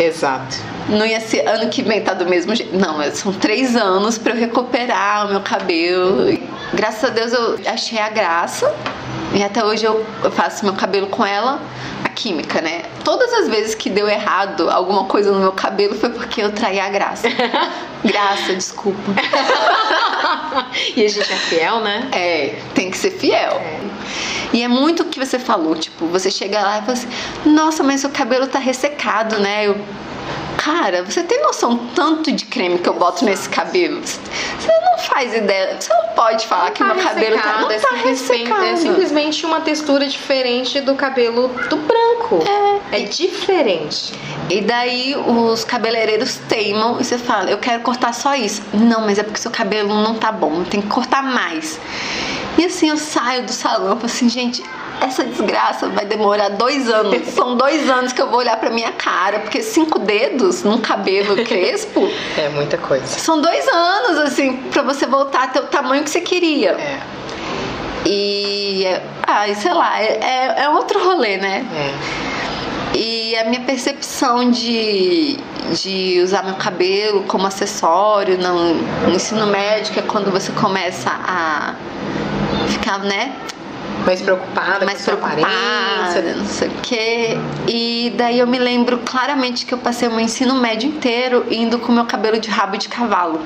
[0.00, 0.56] exato.
[0.88, 2.76] Não ia ser ano que vem tá do mesmo jeito.
[2.76, 6.38] Não, mas são três anos pra eu recuperar o meu cabelo.
[6.72, 8.74] Graças a Deus eu achei a graça.
[9.34, 11.60] E até hoje eu faço meu cabelo com ela,
[12.04, 12.82] a química, né?
[13.04, 16.80] Todas as vezes que deu errado alguma coisa no meu cabelo foi porque eu traí
[16.80, 17.28] a graça.
[18.04, 19.12] graça, desculpa.
[20.96, 22.08] e a gente é fiel, né?
[22.12, 23.60] É, tem que ser fiel.
[24.52, 27.08] E é muito o que você falou, tipo, você chega lá e fala assim,
[27.44, 29.66] nossa, mas seu cabelo tá ressecado, né?
[29.66, 29.78] Eu,
[30.56, 34.00] cara, você tem noção tanto de creme que eu boto nesse cabelo?
[34.00, 34.18] Você
[34.58, 37.78] você não faz ideia, você não pode falar que Tá meu cabelo tá, não é
[37.78, 38.64] tá ressecado.
[38.64, 42.44] é simplesmente uma textura diferente do cabelo do branco.
[42.92, 44.12] É, diferente.
[44.50, 48.62] E daí os cabeleireiros teimam e você fala, eu quero cortar só isso.
[48.72, 51.80] Não, mas é porque seu cabelo não tá bom, tem que cortar mais.
[52.56, 54.62] E assim eu saio do salão e falo assim, gente,
[55.00, 57.28] essa desgraça vai demorar dois anos.
[57.34, 61.36] São dois anos que eu vou olhar pra minha cara, porque cinco dedos num cabelo
[61.44, 63.06] crespo É muita coisa.
[63.06, 66.70] são dois anos, assim, pra você voltar a ter o tamanho que você queria.
[66.72, 66.98] É,
[68.06, 68.84] E,
[69.26, 71.64] ai, sei lá, é, é- é outro rolê, né?
[71.74, 72.28] é.
[72.96, 75.36] E a minha percepção de,
[75.80, 81.74] de usar meu cabelo como acessório no, no ensino médio é quando você começa a
[82.68, 83.32] ficar, né,
[84.08, 86.34] Mais preocupada mais com preocupada, aparência.
[86.34, 87.38] não sei o quê.
[87.66, 91.78] E daí eu me lembro claramente que eu passei o meu ensino médio inteiro indo
[91.78, 93.38] com meu cabelo de rabo de cavalo.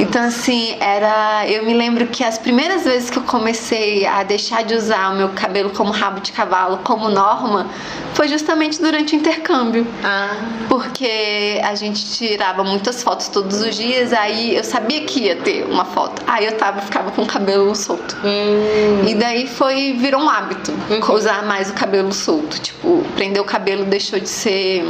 [0.00, 4.64] Então assim, era, eu me lembro que as primeiras vezes que eu comecei a deixar
[4.64, 7.66] de usar o meu cabelo como rabo de cavalo como norma,
[8.14, 9.86] foi justamente durante o intercâmbio.
[10.02, 10.36] Ah,
[10.68, 15.64] Porque a gente tirava muitas fotos todos os dias, aí eu sabia que ia ter
[15.64, 16.22] uma foto.
[16.26, 18.16] Aí eu tava, ficava com o cabelo solto.
[18.24, 21.14] hum, E daí foi, virou um hábito Uhum.
[21.14, 22.58] usar mais o cabelo solto.
[22.58, 24.84] Tipo, prender o cabelo deixou de ser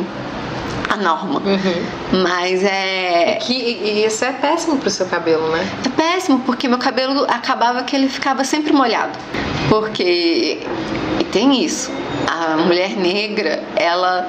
[0.90, 1.40] a norma.
[1.40, 2.22] uhum.
[2.22, 3.38] Mas é.
[3.40, 5.66] Que, e isso é péssimo pro seu cabelo, né?
[5.86, 9.16] É péssimo, porque meu cabelo acabava que ele ficava sempre molhado.
[9.68, 10.60] Porque.
[11.20, 11.92] E tem isso.
[12.26, 14.28] A mulher negra, ela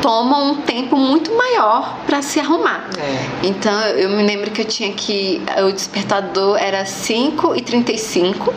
[0.00, 2.88] toma um tempo muito maior para se arrumar.
[2.98, 3.46] É.
[3.46, 5.42] Então eu me lembro que eu tinha que.
[5.68, 8.52] O despertador era 5h35.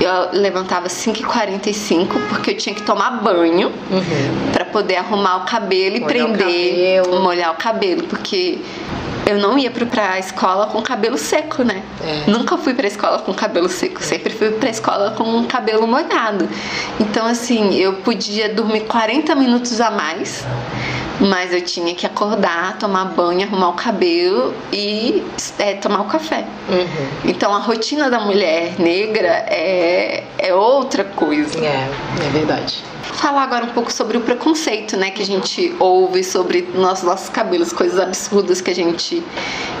[0.00, 4.50] Eu levantava 5h45 porque eu tinha que tomar banho Uhum.
[4.52, 7.22] para poder arrumar o cabelo e Molhar o prender, cabelo.
[7.22, 8.58] molhar o cabelo, porque
[9.26, 11.82] eu não ia pra escola com cabelo seco, né?
[12.02, 12.30] É.
[12.30, 16.48] Nunca fui pra escola com cabelo seco, sempre fui pra escola com cabelo molhado.
[17.00, 20.44] Então, assim, eu podia dormir 40 minutos a mais,
[21.20, 25.24] Mas eu tinha que acordar, tomar banho, arrumar o cabelo e
[25.58, 26.44] é, tomar o café.
[26.68, 27.30] Uhum.
[27.30, 31.58] Então a rotina da mulher negra é, é outra coisa.
[31.58, 31.90] É,
[32.24, 32.82] é verdade.
[33.02, 37.28] Falar agora um pouco sobre o preconceito, né, que a gente ouve sobre nossos, nossos
[37.28, 39.22] cabelos, coisas absurdas que a gente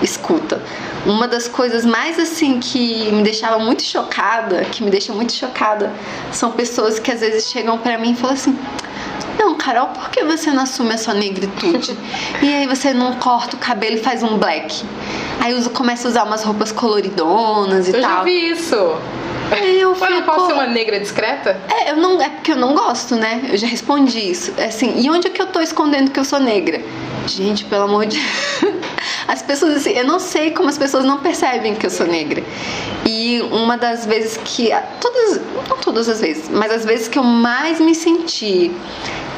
[0.02, 0.60] escuta.
[1.06, 5.92] Uma das coisas mais assim que me deixava muito chocada, que me deixa muito chocada,
[6.32, 8.58] são pessoas que às vezes chegam para mim e falam assim:
[9.38, 11.27] não, Carol, por que você não assume a sua negritude?
[12.42, 14.84] E aí você não corta o cabelo e faz um black?
[15.40, 18.10] Aí usa, começa a usar umas roupas coloridonas e eu tal.
[18.10, 18.74] Eu já vi isso.
[19.56, 21.58] Eu Mas não posso ser uma negra discreta?
[21.70, 23.48] É, eu não, é porque eu não gosto, né?
[23.50, 24.52] Eu já respondi isso.
[24.58, 26.82] É assim, e onde é que eu tô escondendo que eu sou negra?
[27.26, 28.20] Gente, pelo amor de
[29.26, 32.42] As pessoas assim, eu não sei como as pessoas não percebem que eu sou negra.
[33.06, 37.22] E uma das vezes que todas, não todas as vezes, mas as vezes que eu
[37.22, 38.72] mais me senti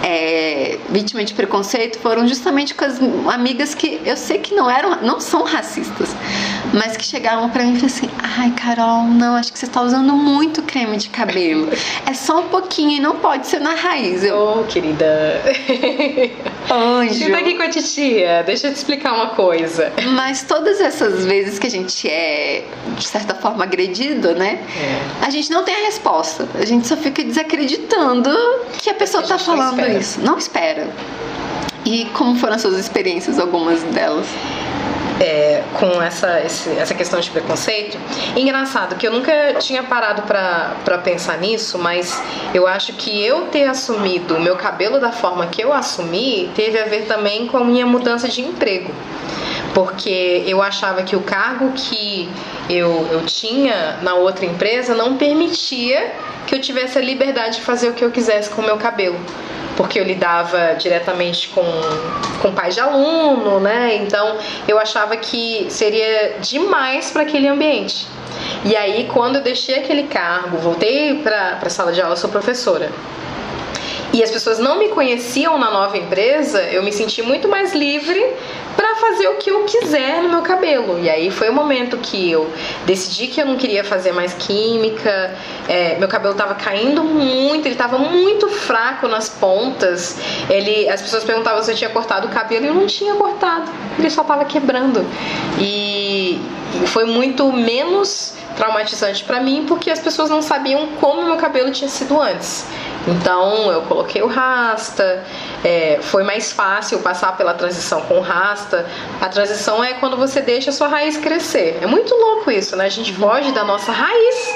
[0.03, 2.99] é, vítima de preconceito foram justamente com as
[3.33, 6.15] amigas que eu sei que não eram, não são racistas,
[6.73, 9.83] mas que chegavam para mim e falaram assim: "Ai, Carol, não, acho que você tá
[9.83, 11.69] usando muito creme de cabelo.
[12.07, 14.25] É só um pouquinho e não pode ser na raiz".
[14.25, 15.43] Eu, oh, querida.
[16.71, 17.31] Anjo.
[17.31, 18.43] Tá aqui com a titia.
[18.45, 19.93] Deixa eu te explicar uma coisa.
[20.15, 22.65] Mas todas essas vezes que a gente é
[22.97, 24.61] de certa forma agredido, né?
[24.77, 25.27] É.
[25.27, 26.49] A gente não tem a resposta.
[26.55, 28.31] A gente só fica desacreditando
[28.79, 30.21] que a pessoa a tá falando isso.
[30.21, 30.89] Não espera.
[31.85, 34.27] E como foram as suas experiências, algumas delas?
[35.19, 37.99] É, com essa, esse, essa questão de preconceito.
[38.35, 42.23] Engraçado que eu nunca tinha parado para pensar nisso, mas
[42.55, 46.79] eu acho que eu ter assumido o meu cabelo da forma que eu assumi teve
[46.79, 48.91] a ver também com a minha mudança de emprego.
[49.75, 52.27] Porque eu achava que o cargo que
[52.71, 56.13] eu, eu tinha na outra empresa não permitia
[56.47, 59.21] que eu tivesse a liberdade de fazer o que eu quisesse com o meu cabelo
[59.81, 61.65] porque eu lidava diretamente com,
[62.43, 63.97] com pais de aluno, né?
[63.97, 64.37] Então
[64.69, 68.07] eu achava que seria demais para aquele ambiente.
[68.63, 72.91] E aí, quando eu deixei aquele cargo, voltei para a sala de aula, sou professora
[74.13, 78.25] e as pessoas não me conheciam na nova empresa, eu me senti muito mais livre
[78.77, 80.99] para fazer o que eu quiser no meu cabelo.
[80.99, 82.51] E aí foi o momento que eu
[82.87, 85.35] decidi que eu não queria fazer mais química,
[85.69, 90.19] é, meu cabelo estava caindo muito, ele estava muito fraco nas pontas.
[90.49, 93.71] Ele, as pessoas perguntavam se eu tinha cortado o cabelo e eu não tinha cortado,
[93.99, 95.05] ele só estava quebrando.
[95.59, 96.41] E
[96.87, 101.89] foi muito menos traumatizante para mim porque as pessoas não sabiam como meu cabelo tinha
[101.89, 102.67] sido antes.
[103.07, 105.25] Então eu coloquei o rasta,
[105.65, 108.87] é, foi mais fácil passar pela transição com rasta.
[109.21, 111.79] A transição é quando você deixa a sua raiz crescer.
[111.81, 112.85] É muito louco isso, né?
[112.85, 114.55] A gente foge da nossa raiz.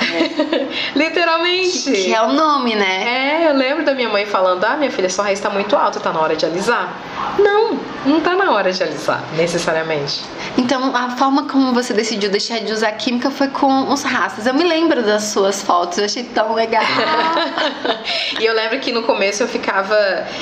[0.94, 1.90] Literalmente.
[1.90, 3.42] Que, é o nome, né?
[3.42, 6.00] É, eu lembro da minha mãe falando: Ah, minha filha, sua raiz está muito alta,
[6.00, 6.92] tá na hora de alisar.
[7.38, 10.22] Não, não tá na hora de alisar, necessariamente.
[10.56, 14.46] Então, a forma como você decidiu deixar de usar química foi com os rastas.
[14.46, 16.84] Eu me lembro das suas fotos, eu achei tão legal.
[18.40, 19.96] e eu lembro que no começo eu ficava.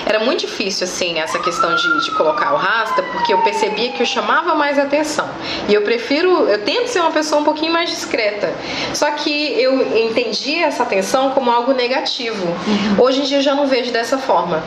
[0.04, 4.02] Era muito difícil, assim, essa questão de, de colocar o rasta, porque eu percebia que
[4.02, 5.28] eu chamava mais atenção.
[5.68, 6.48] E eu prefiro.
[6.48, 8.52] Eu tento ser uma pessoa um pouquinho mais discreta.
[8.92, 12.46] Só que eu entendi essa atenção como algo negativo.
[12.46, 13.04] Uhum.
[13.04, 14.62] Hoje em dia eu já não vejo dessa forma.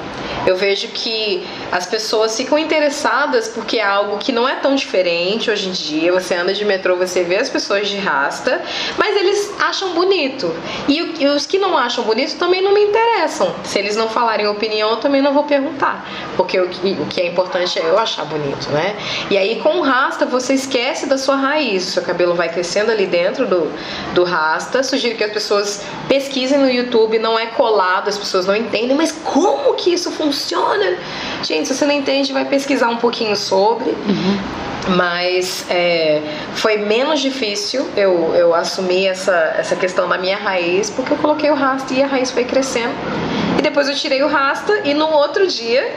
[0.46, 5.50] Eu vejo que as pessoas ficam interessadas porque é algo que não é tão diferente
[5.50, 6.12] hoje em dia.
[6.14, 8.62] Você anda de metrô, você vê as pessoas de rasta,
[8.98, 10.56] mas eles acham bonito.
[10.88, 13.54] E, os que não acham bonito também não me interessam.
[13.64, 16.08] Se eles não falarem opinião, eu também não vou perguntar.
[16.38, 16.70] Porque o
[17.10, 18.96] que, é importante é eu achar bonito, né?
[19.30, 21.84] E aí com o rasta você esquece da sua raiz.
[21.84, 23.72] Seu cabelo vai crescendo ali dentro do,
[24.14, 24.65] do rasta.
[24.84, 29.12] Sugiro que as pessoas pesquisem no YouTube, não é colado, as pessoas não entendem, mas
[29.12, 30.98] como que isso funciona?
[31.44, 33.90] Gente, se você não entende, vai pesquisar um pouquinho sobre.
[33.90, 34.66] Uhum.
[34.96, 36.22] Mas é,
[36.54, 41.50] foi menos difícil eu, eu assumir essa, essa questão da minha raiz, porque eu coloquei
[41.50, 42.94] o rasta e a raiz foi crescendo.
[43.58, 45.92] E depois eu tirei o rasta e no outro dia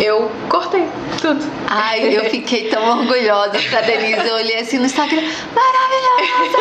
[0.00, 0.88] eu cortei
[1.20, 1.44] tudo.
[1.68, 4.26] Ai, eu fiquei tão orgulhosa da Denise.
[4.26, 5.22] Eu olhei assim no Instagram,
[5.54, 6.58] maravilhosa!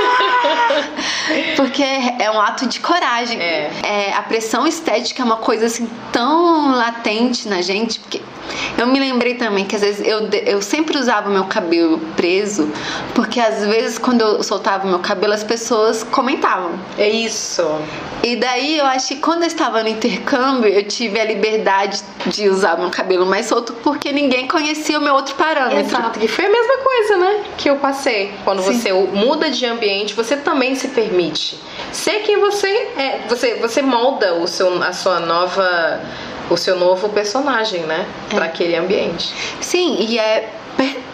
[1.55, 3.39] Porque é um ato de coragem.
[3.41, 3.71] É.
[3.83, 4.13] é.
[4.13, 8.21] a pressão estética é uma coisa assim tão latente na gente, porque
[8.77, 12.69] eu me lembrei também que às vezes eu, eu sempre usava meu cabelo preso,
[13.13, 16.71] porque às vezes quando eu soltava meu cabelo as pessoas comentavam.
[16.97, 17.63] É isso.
[18.23, 22.49] E daí eu acho que quando eu estava no intercâmbio eu tive a liberdade de
[22.49, 25.79] usar meu cabelo mais solto outro porque ninguém conhecia o meu outro parâmetro.
[25.79, 27.43] Exato, que foi a mesma coisa, né?
[27.57, 28.31] Que eu passei.
[28.43, 28.73] Quando Sim.
[28.73, 31.59] você muda de ambiente, você também se permite
[31.91, 33.19] ser quem você é.
[33.29, 36.01] Você, você molda o seu, a sua nova.
[36.49, 38.05] O seu novo personagem, né?
[38.29, 38.35] É.
[38.35, 39.33] Pra aquele ambiente.
[39.61, 40.51] Sim, e é,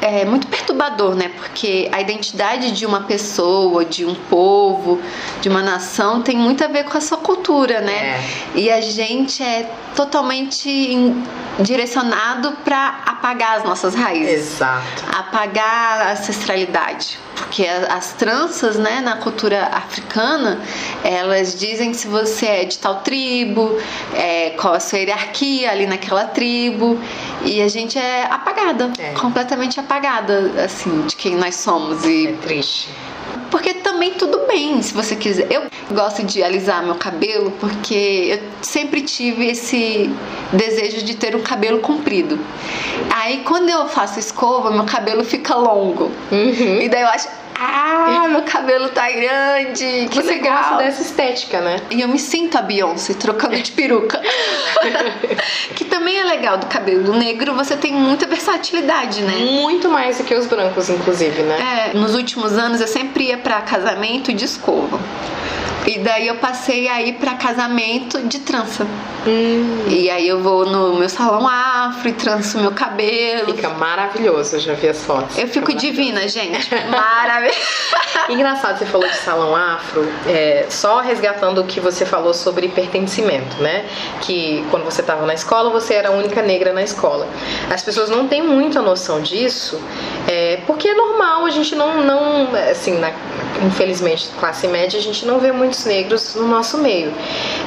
[0.02, 1.30] é muito perturbador, né?
[1.36, 5.00] Porque a identidade de uma pessoa, de um povo,
[5.42, 8.24] de uma nação tem muito a ver com a sua cultura, né?
[8.56, 11.14] E a gente é totalmente
[11.60, 14.54] direcionado para apagar as nossas raízes.
[14.54, 15.04] Exato.
[15.18, 20.60] apagar a ancestralidade, porque as tranças, né, na cultura africana,
[21.04, 23.78] elas dizem se você é de tal tribo,
[24.14, 27.00] é, qual a sua hierarquia ali naquela tribo,
[27.44, 29.12] e a gente é apagada, É.
[29.14, 32.90] completamente apagada, assim, de quem nós somos e É triste.
[33.50, 35.48] Porque também tudo bem, se você quiser.
[35.52, 40.10] Eu gosto de alisar meu cabelo porque eu sempre tive esse
[40.54, 42.40] desejo de ter um cabelo comprido.
[43.10, 46.12] Aí quando eu faço escova, meu cabelo fica longo.
[46.32, 46.82] Uhum.
[46.82, 47.28] E daí eu acho,
[47.60, 50.58] ah, meu cabelo tá grande, que Você legal.
[50.58, 51.78] gosta dessa estética, né?
[51.92, 54.20] E eu me sinto a Beyoncé trocando de peruca.
[55.76, 59.34] que também é legal do cabelo negro, você tem muita versatilidade, né?
[59.62, 61.92] Muito mais do que os brancos, inclusive, né?
[61.94, 65.00] É, nos últimos anos eu sempre ia pra casamento de escova.
[65.88, 68.86] E daí eu passei a ir pra casamento de trança.
[69.26, 73.54] Hum, E aí eu vou no meu salão afro e tranço meu cabelo.
[73.56, 75.38] fica maravilhoso, eu já vi as fotos.
[75.38, 76.70] Eu fico divina, gente.
[77.50, 78.10] Maravilhosa.
[78.30, 83.58] Engraçado, você falou de salão afro, é, só resgatando o que você falou sobre pertencimento,
[83.62, 83.86] né?
[84.22, 87.28] Que quando você estava na escola, você era a única negra na escola.
[87.72, 89.82] As pessoas não têm muita noção disso,
[90.28, 93.14] é, porque é normal, a gente não, não assim, na-
[93.66, 97.12] infelizmente, classe média, a gente não vê muitos negros no nosso meio.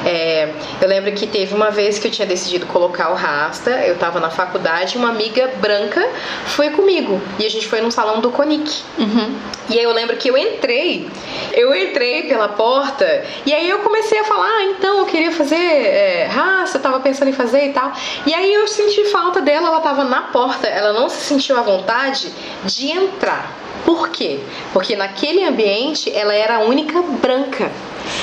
[0.05, 0.49] É,
[0.81, 4.19] eu lembro que teve uma vez que eu tinha decidido colocar o rasta, eu estava
[4.19, 6.07] na faculdade, uma amiga branca
[6.45, 8.81] foi comigo, e a gente foi num salão do Conic.
[8.97, 9.35] Uhum.
[9.73, 11.09] E aí eu lembro que eu entrei,
[11.51, 15.55] eu entrei pela porta e aí eu comecei a falar, ah, então eu queria fazer
[15.55, 17.91] é, raça, eu tava pensando em fazer e tal.
[18.23, 21.63] E aí eu senti falta dela, ela tava na porta, ela não se sentiu à
[21.63, 22.31] vontade
[22.63, 23.51] de entrar.
[23.85, 24.39] Por quê?
[24.71, 27.71] Porque naquele ambiente ela era a única branca.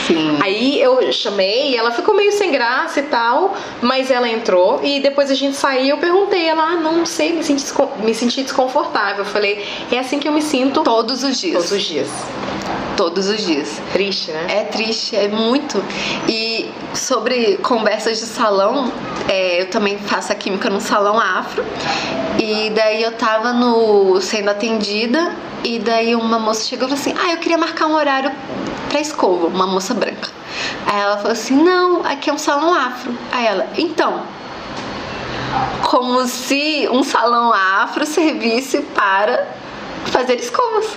[0.06, 0.38] Sim.
[0.40, 5.30] Aí eu chamei, ela ficou meio sem graça e tal, mas ela entrou e depois
[5.30, 5.96] a gente saiu.
[5.96, 7.64] Eu perguntei, ela, ah, não sei, me senti,
[8.02, 9.20] me senti desconfortável.
[9.20, 11.54] Eu falei, é assim que eu me sinto Todos os dias.
[11.54, 12.08] todos os dias.
[12.96, 13.80] Todos os dias.
[13.92, 14.46] Triste, né?
[14.48, 15.82] É triste, é muito.
[16.28, 18.92] E sobre conversas de salão,
[19.28, 21.64] é, eu também faço a química no salão afro.
[22.38, 25.34] E daí eu tava no sendo atendida
[25.64, 28.30] e daí uma moça chegou e falou assim: "Ah, eu queria marcar um horário
[28.88, 30.28] pra escova", uma moça branca.
[30.86, 33.16] Aí ela falou assim: "Não, aqui é um salão afro".
[33.32, 34.22] Aí ela: "Então,
[35.82, 39.46] como se um salão afro servisse para
[40.06, 40.96] fazer escovas,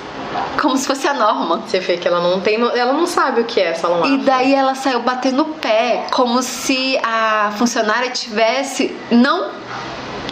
[0.62, 1.58] como se fosse a norma.
[1.68, 4.26] Você vê que ela não tem, ela não sabe o que é salão E afro.
[4.26, 9.50] daí ela saiu batendo o pé, como se a funcionária tivesse não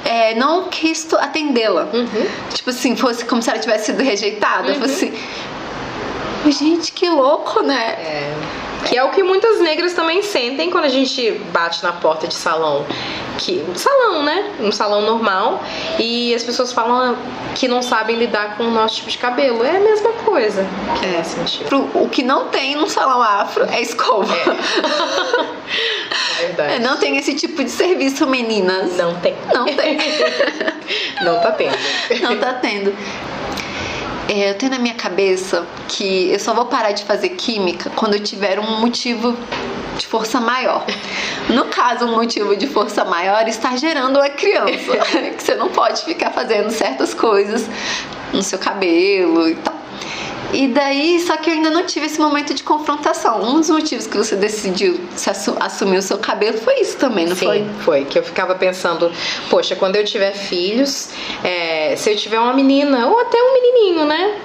[0.05, 1.87] é, não quis atendê-la.
[1.93, 2.27] Uhum.
[2.53, 4.73] Tipo assim, fosse como se ela tivesse sido rejeitada.
[4.75, 6.51] Fosse assim.
[6.51, 7.91] Gente, que louco, né?
[7.99, 8.33] É.
[8.87, 12.33] Que é o que muitas negras também sentem quando a gente bate na porta de
[12.33, 12.85] salão.
[13.43, 14.51] Que, salão, né?
[14.59, 15.63] Um salão normal.
[15.97, 17.17] E as pessoas falam
[17.55, 19.65] que não sabem lidar com o nosso tipo de cabelo.
[19.65, 20.63] É a mesma coisa
[20.99, 21.19] que É.
[21.19, 21.67] é.
[21.67, 24.31] Pro- o que não tem num salão afro é escova.
[26.39, 26.73] É verdade.
[26.73, 28.97] É, não tem esse tipo de serviço, meninas.
[28.97, 29.35] Não tem.
[29.53, 29.97] Não tem.
[31.23, 31.77] Não tá tendo.
[32.21, 32.93] Não tá tendo.
[34.33, 38.13] É, eu tenho na minha cabeça que eu só vou parar de fazer química quando
[38.13, 39.35] eu tiver um motivo
[39.97, 40.85] de força maior.
[41.49, 44.97] No caso, um motivo de força maior estar gerando uma criança.
[45.35, 47.67] que você não pode ficar fazendo certas coisas
[48.31, 49.80] no seu cabelo e tal.
[50.53, 53.41] E daí, só que eu ainda não tive esse momento de confrontação.
[53.41, 57.25] Um dos motivos que você decidiu se assu- assumir o seu cabelo foi isso também,
[57.25, 57.65] não Sim, foi?
[57.83, 58.05] foi?
[58.05, 59.11] Que eu ficava pensando,
[59.49, 61.09] poxa, quando eu tiver filhos,
[61.43, 64.35] é, se eu tiver uma menina ou até um menininho, né?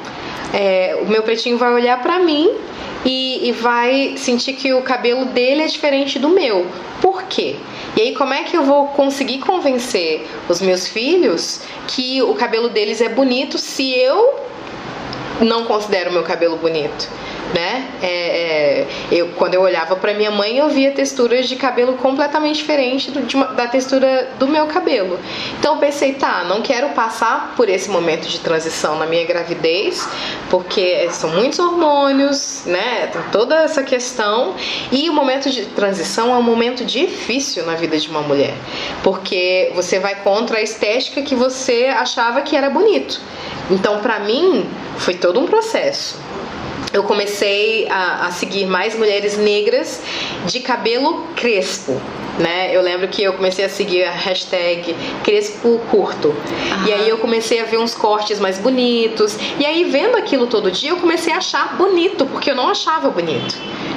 [0.52, 2.50] é, o meu pretinho vai olhar pra mim
[3.04, 6.66] e, e vai sentir que o cabelo dele é diferente do meu.
[7.02, 7.56] Por quê?
[7.96, 12.68] E aí, como é que eu vou conseguir convencer os meus filhos que o cabelo
[12.68, 14.34] deles é bonito se eu
[15.40, 17.08] não considero meu cabelo bonito?
[17.54, 17.88] Né?
[18.02, 22.56] É, é, eu, quando eu olhava para minha mãe, eu via texturas de cabelo completamente
[22.56, 23.12] diferentes
[23.54, 25.18] da textura do meu cabelo.
[25.58, 30.08] Então eu pensei, tá, não quero passar por esse momento de transição na minha gravidez,
[30.50, 33.10] porque são muitos hormônios, né?
[33.32, 34.54] Toda essa questão.
[34.90, 38.54] E o momento de transição é um momento difícil na vida de uma mulher,
[39.02, 43.20] porque você vai contra a estética que você achava que era bonito.
[43.70, 46.18] Então, para mim, foi todo um processo
[46.92, 50.00] eu comecei a, a, seguir mais mulheres negras
[50.46, 52.00] de cabelo crespo.
[52.38, 52.74] Né?
[52.76, 56.34] Eu lembro que eu comecei a seguir a hashtag crespo curto.
[56.86, 59.38] E aí eu comecei a ver uns cortes mais bonitos.
[59.58, 63.08] E aí, vendo aquilo todo dia, eu comecei a achar bonito, porque eu não achava
[63.08, 63.56] bonito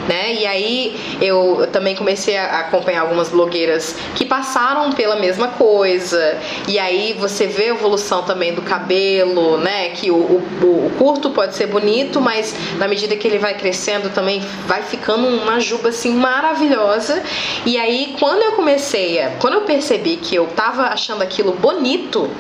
[0.10, 0.34] né?
[0.34, 6.40] E aí eu também comecei a acompanhar algumas blogueiras que passaram pela mesma coisa.
[6.68, 9.90] E aí você vê a evolução também do cabelo, né?
[9.90, 14.10] Que o, o, o curto pode ser bonito, mas na medida que ele vai crescendo
[14.10, 17.22] também vai ficando uma juba assim maravilhosa.
[17.66, 22.32] E aí quando eu comecei, a, quando eu percebi que eu tava achando aquilo bonito,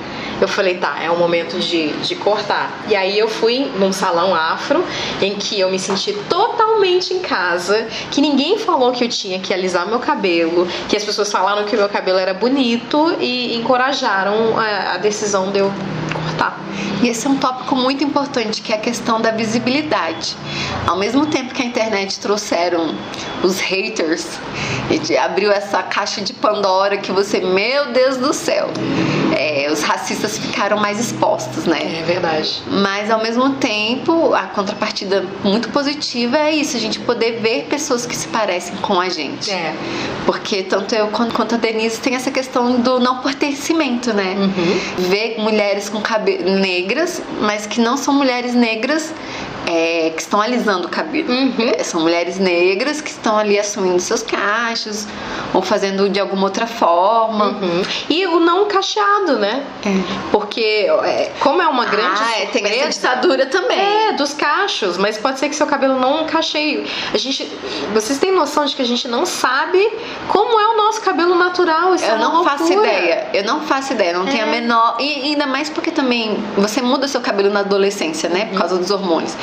[0.41, 2.71] eu falei, tá, é o momento de, de cortar.
[2.87, 4.83] E aí eu fui num salão afro
[5.21, 9.53] em que eu me senti totalmente em casa, que ninguém falou que eu tinha que
[9.53, 14.57] alisar meu cabelo, que as pessoas falaram que o meu cabelo era bonito e encorajaram
[14.57, 15.71] a, a decisão de eu
[16.13, 16.59] cortar.
[17.01, 20.35] E esse é um tópico muito importante, que é a questão da visibilidade.
[20.85, 22.95] Ao mesmo tempo que a internet trouxeram
[23.43, 24.27] os haters
[24.89, 28.69] e abriu essa caixa de Pandora que você, meu Deus do céu,
[29.37, 31.99] é, os racistas ficaram mais expostos, né?
[31.99, 32.61] É verdade.
[32.67, 38.05] Mas ao mesmo tempo, a contrapartida muito positiva é isso, a gente poder ver pessoas
[38.05, 39.51] que se parecem com a gente.
[39.51, 39.75] É.
[40.25, 44.35] Porque tanto eu quanto a Denise tem essa questão do não pertencimento, né?
[44.37, 45.09] Uhum.
[45.09, 49.13] Ver mulheres com cabelo negras, mas que não são mulheres negras
[49.69, 51.31] é, que estão alisando o cabelo.
[51.31, 51.53] Uhum.
[51.77, 55.05] É, são mulheres negras que estão ali assumindo seus cachos
[55.53, 57.49] ou fazendo de alguma outra forma.
[57.49, 57.83] Uhum.
[58.09, 59.63] E o não cacheado, né?
[59.85, 59.89] É.
[60.31, 62.19] Porque, é, como é uma grande.
[62.19, 63.79] Ah, é, tem essa ditadura também.
[63.79, 66.85] É, dos cachos, mas pode ser que seu cabelo não cacheie.
[67.13, 67.45] A gente.
[67.93, 69.87] Vocês têm noção de que a gente não sabe
[70.29, 71.93] como é o nosso cabelo natural?
[71.93, 72.57] Isso eu é não loucura.
[72.57, 73.27] faço ideia.
[73.33, 74.51] Eu não faço ideia, não tenho a É.
[74.51, 74.95] menor.
[74.99, 78.45] E ainda mais porque também você muda seu cabelo na adolescência, né?
[78.45, 79.35] Por causa dos hormônios.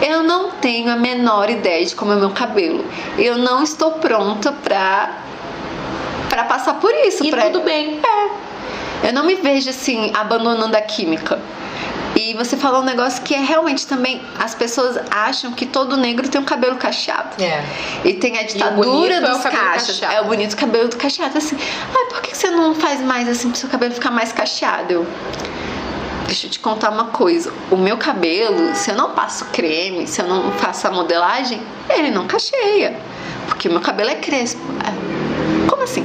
[0.00, 2.84] Eu não tenho a menor ideia de como é o meu cabelo.
[3.18, 5.18] Eu não estou pronta pra,
[6.28, 7.24] pra passar por isso.
[7.24, 7.42] E pra...
[7.42, 8.00] tudo bem.
[9.04, 11.40] Eu não me vejo assim, abandonando a química.
[12.14, 14.20] E você falou um negócio que é realmente também.
[14.38, 17.42] As pessoas acham que todo negro tem um cabelo cacheado.
[17.42, 17.64] É.
[18.04, 20.00] E tem a ditadura é dos cabelo cachos.
[20.00, 20.14] cacheado.
[20.14, 21.36] É o bonito cabelo do cacheado.
[21.36, 24.92] Assim, ai, por que você não faz mais assim pro seu cabelo ficar mais cacheado?
[24.92, 25.06] Eu,
[26.26, 27.52] Deixa eu te contar uma coisa.
[27.70, 31.60] O meu cabelo, se eu não passo creme, se eu não faço a modelagem,
[31.90, 32.96] ele não cacheia.
[33.46, 34.60] Porque o meu cabelo é crespo.
[34.84, 36.04] É, Como assim?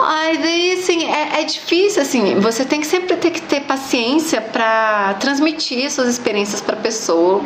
[0.00, 4.40] Ai, daí assim, é, é difícil, assim, você tem que sempre ter que ter paciência
[4.40, 7.42] pra transmitir suas experiências pra pessoa.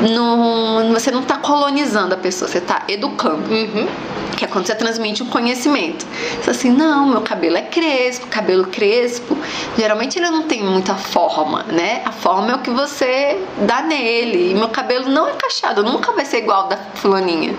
[0.00, 3.50] Não, você não tá colonizando a pessoa, você tá educando.
[3.50, 3.88] Uhum.
[4.36, 6.06] Que é quando você transmite um conhecimento.
[6.42, 9.36] Você assim, não, meu cabelo é crespo, cabelo crespo.
[9.78, 12.02] Geralmente ele não tem muita forma, né?
[12.04, 14.50] A forma é o que você dá nele.
[14.50, 17.54] E meu cabelo não é cacheado, nunca vai ser igual da fulaninha.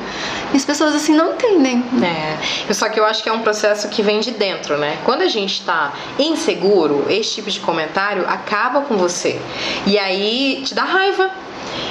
[0.54, 1.84] E as pessoas assim não entendem.
[2.04, 5.00] É, só que eu acho que é um processo que vem de dentro, né?
[5.04, 9.42] Quando a gente tá inseguro, esse tipo de comentário acaba com você.
[9.88, 11.47] E aí te dá raiva.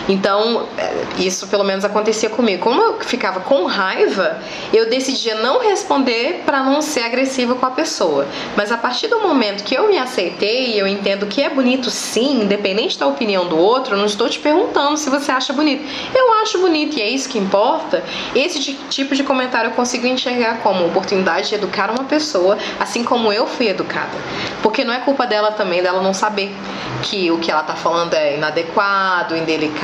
[0.08, 2.62] Então, é, isso pelo menos acontecia comigo.
[2.62, 4.38] Como eu ficava com raiva,
[4.72, 8.26] eu decidia não responder para não ser agressiva com a pessoa.
[8.56, 12.42] Mas a partir do momento que eu me aceitei eu entendo que é bonito sim,
[12.42, 15.84] independente da opinião do outro, eu não estou te perguntando se você acha bonito.
[16.14, 18.02] Eu acho bonito e é isso que importa.
[18.34, 23.02] Esse ti- tipo de comentário eu consigo enxergar como oportunidade de educar uma pessoa, assim
[23.04, 24.16] como eu fui educada.
[24.62, 26.54] Porque não é culpa dela também dela não saber
[27.02, 29.75] que o que ela tá falando é inadequado, indelicado.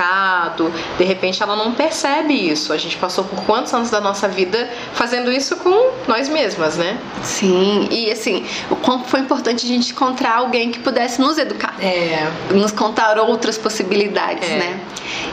[0.98, 2.72] De repente ela não percebe isso.
[2.72, 6.98] A gente passou por quantos anos da nossa vida fazendo isso com nós mesmas, né?
[7.22, 11.74] Sim, e assim, o quanto foi importante a gente encontrar alguém que pudesse nos educar.
[11.80, 12.30] É.
[12.52, 14.56] nos contar outras possibilidades, É.
[14.58, 14.80] né?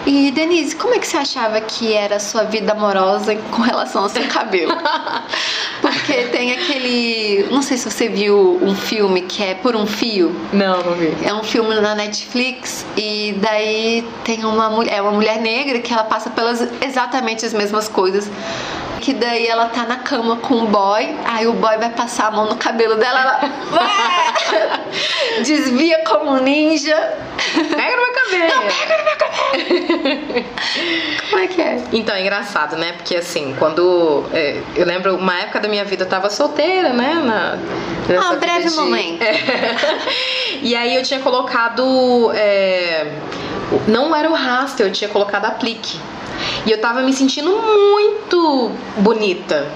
[0.05, 4.03] E Denise, como é que você achava que era a sua vida amorosa com relação
[4.03, 4.73] ao seu cabelo?
[5.81, 10.35] Porque tem aquele, não sei se você viu um filme que é Por um Fio.
[10.51, 11.13] Não, não vi.
[11.23, 15.93] É um filme na Netflix e daí tem uma mulher, é uma mulher negra que
[15.93, 18.29] ela passa pelas exatamente as mesmas coisas.
[19.01, 22.31] Que daí ela tá na cama com o boy, aí o boy vai passar a
[22.31, 23.39] mão no cabelo dela, ela
[25.41, 26.95] desvia como um ninja.
[27.53, 28.53] Pega no meu cabelo.
[28.55, 30.45] Não, pega no meu cabelo.
[31.29, 31.81] Como é que é?
[31.93, 32.91] Então, é engraçado, né?
[32.93, 34.25] Porque assim, quando.
[34.33, 37.13] é, eu lembro, uma época da minha vida eu tava solteira, né?
[37.23, 37.57] Na,
[38.21, 39.21] Ah, um breve de- momento.
[39.23, 40.57] É.
[40.61, 42.31] E aí eu tinha colocado.
[42.35, 43.07] é,
[43.87, 45.99] não era o raster, eu tinha colocado aplique.
[46.65, 49.67] E eu tava me sentindo muito bonita.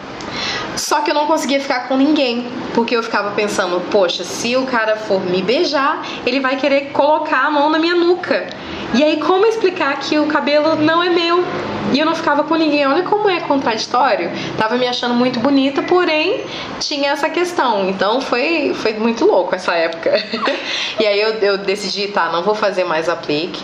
[0.76, 4.66] Só que eu não conseguia ficar com ninguém, porque eu ficava pensando, poxa, se o
[4.66, 8.48] cara for me beijar, ele vai querer colocar a mão na minha nuca.
[8.94, 11.44] E aí como explicar que o cabelo não é meu?
[11.92, 12.86] E eu não ficava com ninguém.
[12.88, 14.32] Olha como é contraditório.
[14.58, 16.44] Tava me achando muito bonita, porém
[16.80, 17.90] tinha essa questão.
[17.90, 20.12] Então foi, foi muito louco essa época.
[21.00, 23.62] e aí eu, eu decidi, tá, não vou fazer mais aplique.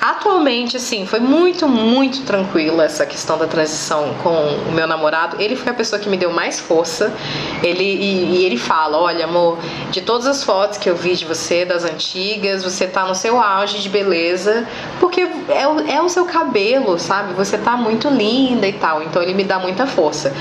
[0.00, 4.30] Atualmente, assim, foi muito, muito tranquila essa questão da transição com
[4.68, 5.36] o meu namorado.
[5.40, 7.12] Ele foi a pessoa que me deu mais força.
[7.60, 9.58] Ele, e, e ele fala: Olha, amor,
[9.90, 13.40] de todas as fotos que eu vi de você, das antigas, você tá no seu
[13.40, 14.55] auge de beleza,
[15.00, 17.32] porque é o, é o seu cabelo, sabe?
[17.34, 19.02] Você tá muito linda e tal.
[19.02, 20.32] Então ele me dá muita força.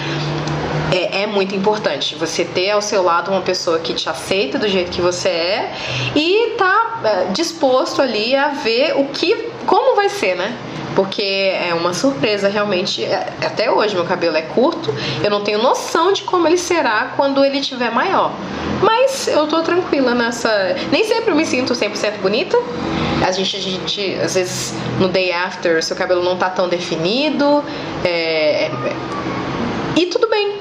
[0.92, 4.68] É, é muito importante você ter ao seu lado uma pessoa que te aceita do
[4.68, 5.74] jeito que você é
[6.16, 9.36] e tá é, disposto ali a ver o que,
[9.66, 10.56] como vai ser, né?
[10.96, 13.04] Porque é uma surpresa realmente.
[13.04, 14.94] é, Até hoje meu cabelo é curto,
[15.24, 18.32] eu não tenho noção de como ele será quando ele tiver maior.
[18.82, 20.76] Mas eu tô tranquila nessa.
[20.92, 22.58] Nem sempre eu me sinto 100% bonita.
[23.26, 27.64] A gente, a gente, às vezes, no day after, seu cabelo não tá tão definido.
[28.04, 28.70] É,
[29.96, 30.56] e tudo bem.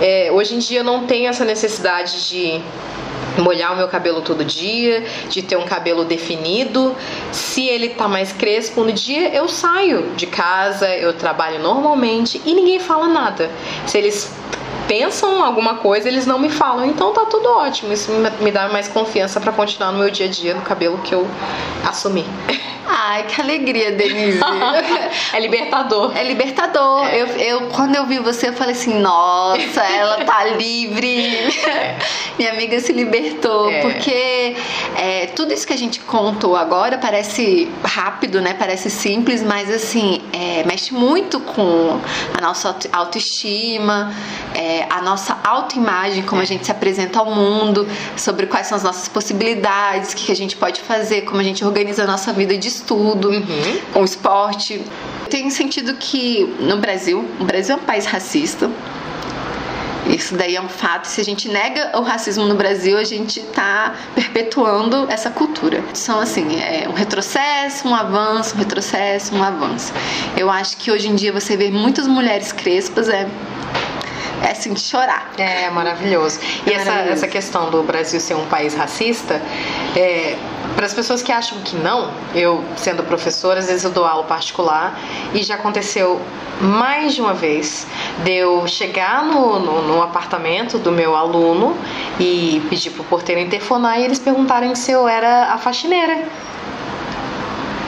[0.00, 2.60] É, hoje em dia eu não tenho essa necessidade de
[3.38, 6.94] molhar o meu cabelo todo dia, de ter um cabelo definido.
[7.30, 12.54] Se ele tá mais crespo no dia, eu saio de casa, eu trabalho normalmente e
[12.54, 13.50] ninguém fala nada.
[13.86, 14.32] Se eles
[14.88, 16.84] pensam alguma coisa, eles não me falam.
[16.86, 17.92] Então tá tudo ótimo.
[17.92, 18.10] Isso
[18.40, 21.26] me- dá mais confiança pra continuar no meu dia a dia no cabelo que eu
[21.88, 22.24] assumi.
[22.86, 24.40] Ai, que alegria, Denise.
[25.32, 26.16] é libertador.
[26.16, 27.06] É libertador.
[27.08, 31.32] Eu, eu, quando eu vi você, eu falei assim, nossa, ela tá livre.
[32.38, 33.70] Minha amiga se libertou.
[33.70, 33.80] É.
[33.82, 34.56] Porque
[34.96, 38.54] é, tudo isso que a gente contou agora parece rápido, né?
[38.54, 42.00] Parece simples, mas assim, é, mexe muito com
[42.36, 44.12] a nossa auto- autoestima,
[44.54, 48.82] é, a nossa autoimagem, como a gente se apresenta ao mundo, sobre quais são as
[48.82, 52.32] nossas possibilidades, o que que a gente pode fazer, como a gente organiza a nossa
[52.32, 53.80] vida de estudo Uhum.
[53.92, 54.82] com esporte.
[55.30, 58.70] Tenho sentido que no Brasil, o Brasil é um país racista.
[60.06, 61.04] Isso daí é um fato.
[61.06, 65.82] Se a gente nega o racismo no Brasil, a gente está perpetuando essa cultura.
[65.94, 69.92] São assim, é um retrocesso, um avanço, um retrocesso, um avanço.
[70.36, 73.28] Eu acho que hoje em dia você vê muitas mulheres crespas é
[74.44, 75.30] é assim de chorar.
[75.38, 76.40] É maravilhoso.
[76.66, 77.12] E É essa, maravilhoso.
[77.24, 79.40] essa questão do Brasil ser um país racista,
[79.94, 80.36] é,
[80.74, 84.24] para as pessoas que acham que não, eu sendo professora, às vezes eu dou aula
[84.24, 84.98] particular
[85.34, 86.20] e já aconteceu
[86.60, 87.86] mais de uma vez
[88.24, 91.76] de eu chegar no, no, no apartamento do meu aluno
[92.18, 96.24] e pedir pro porteiro interfonar e eles perguntarem se eu era a faxineira.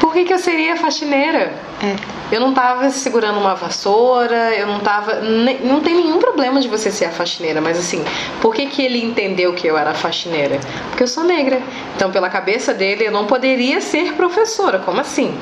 [0.01, 1.53] Por que, que eu seria faxineira?
[1.85, 2.35] É.
[2.35, 5.21] Eu não tava segurando uma vassoura, eu não tava.
[5.21, 8.03] Não tem nenhum problema de você ser a faxineira, mas assim,
[8.41, 10.59] por que, que ele entendeu que eu era a faxineira?
[10.89, 11.61] Porque eu sou negra.
[11.95, 14.79] Então, pela cabeça dele, eu não poderia ser professora.
[14.79, 15.37] Como assim?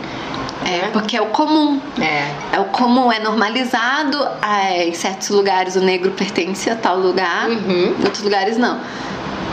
[0.65, 1.81] É, porque é o comum.
[2.01, 2.57] É.
[2.57, 4.19] É o comum, é normalizado.
[4.43, 7.97] é, em certos lugares o negro pertence a tal lugar, Uhum.
[7.99, 8.81] em outros lugares não.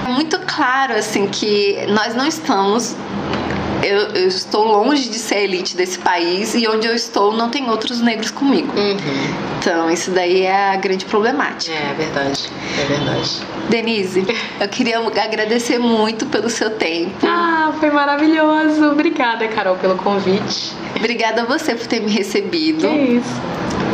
[0.06, 2.96] É muito claro assim que nós não estamos.
[3.84, 7.50] Eu, eu estou longe de ser a elite desse país e onde eu estou não
[7.50, 8.72] tem outros negros comigo.
[8.78, 8.98] Uhum.
[9.60, 11.76] Então, isso daí é a grande problemática.
[11.76, 12.50] É verdade.
[12.80, 13.42] É verdade.
[13.70, 14.26] Denise,
[14.60, 17.26] eu queria agradecer muito pelo seu tempo.
[17.26, 18.92] Ah, foi maravilhoso.
[18.92, 20.74] Obrigada, Carol, pelo convite.
[20.96, 22.82] Obrigada a você por ter me recebido.
[22.82, 23.42] Que isso.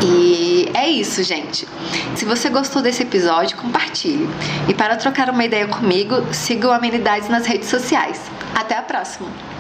[0.04, 1.68] E é isso, gente.
[2.16, 4.30] Se você gostou desse episódio, compartilhe.
[4.68, 8.20] E para trocar uma ideia comigo, siga o Amenidades nas redes sociais.
[8.54, 9.55] Até a próxima!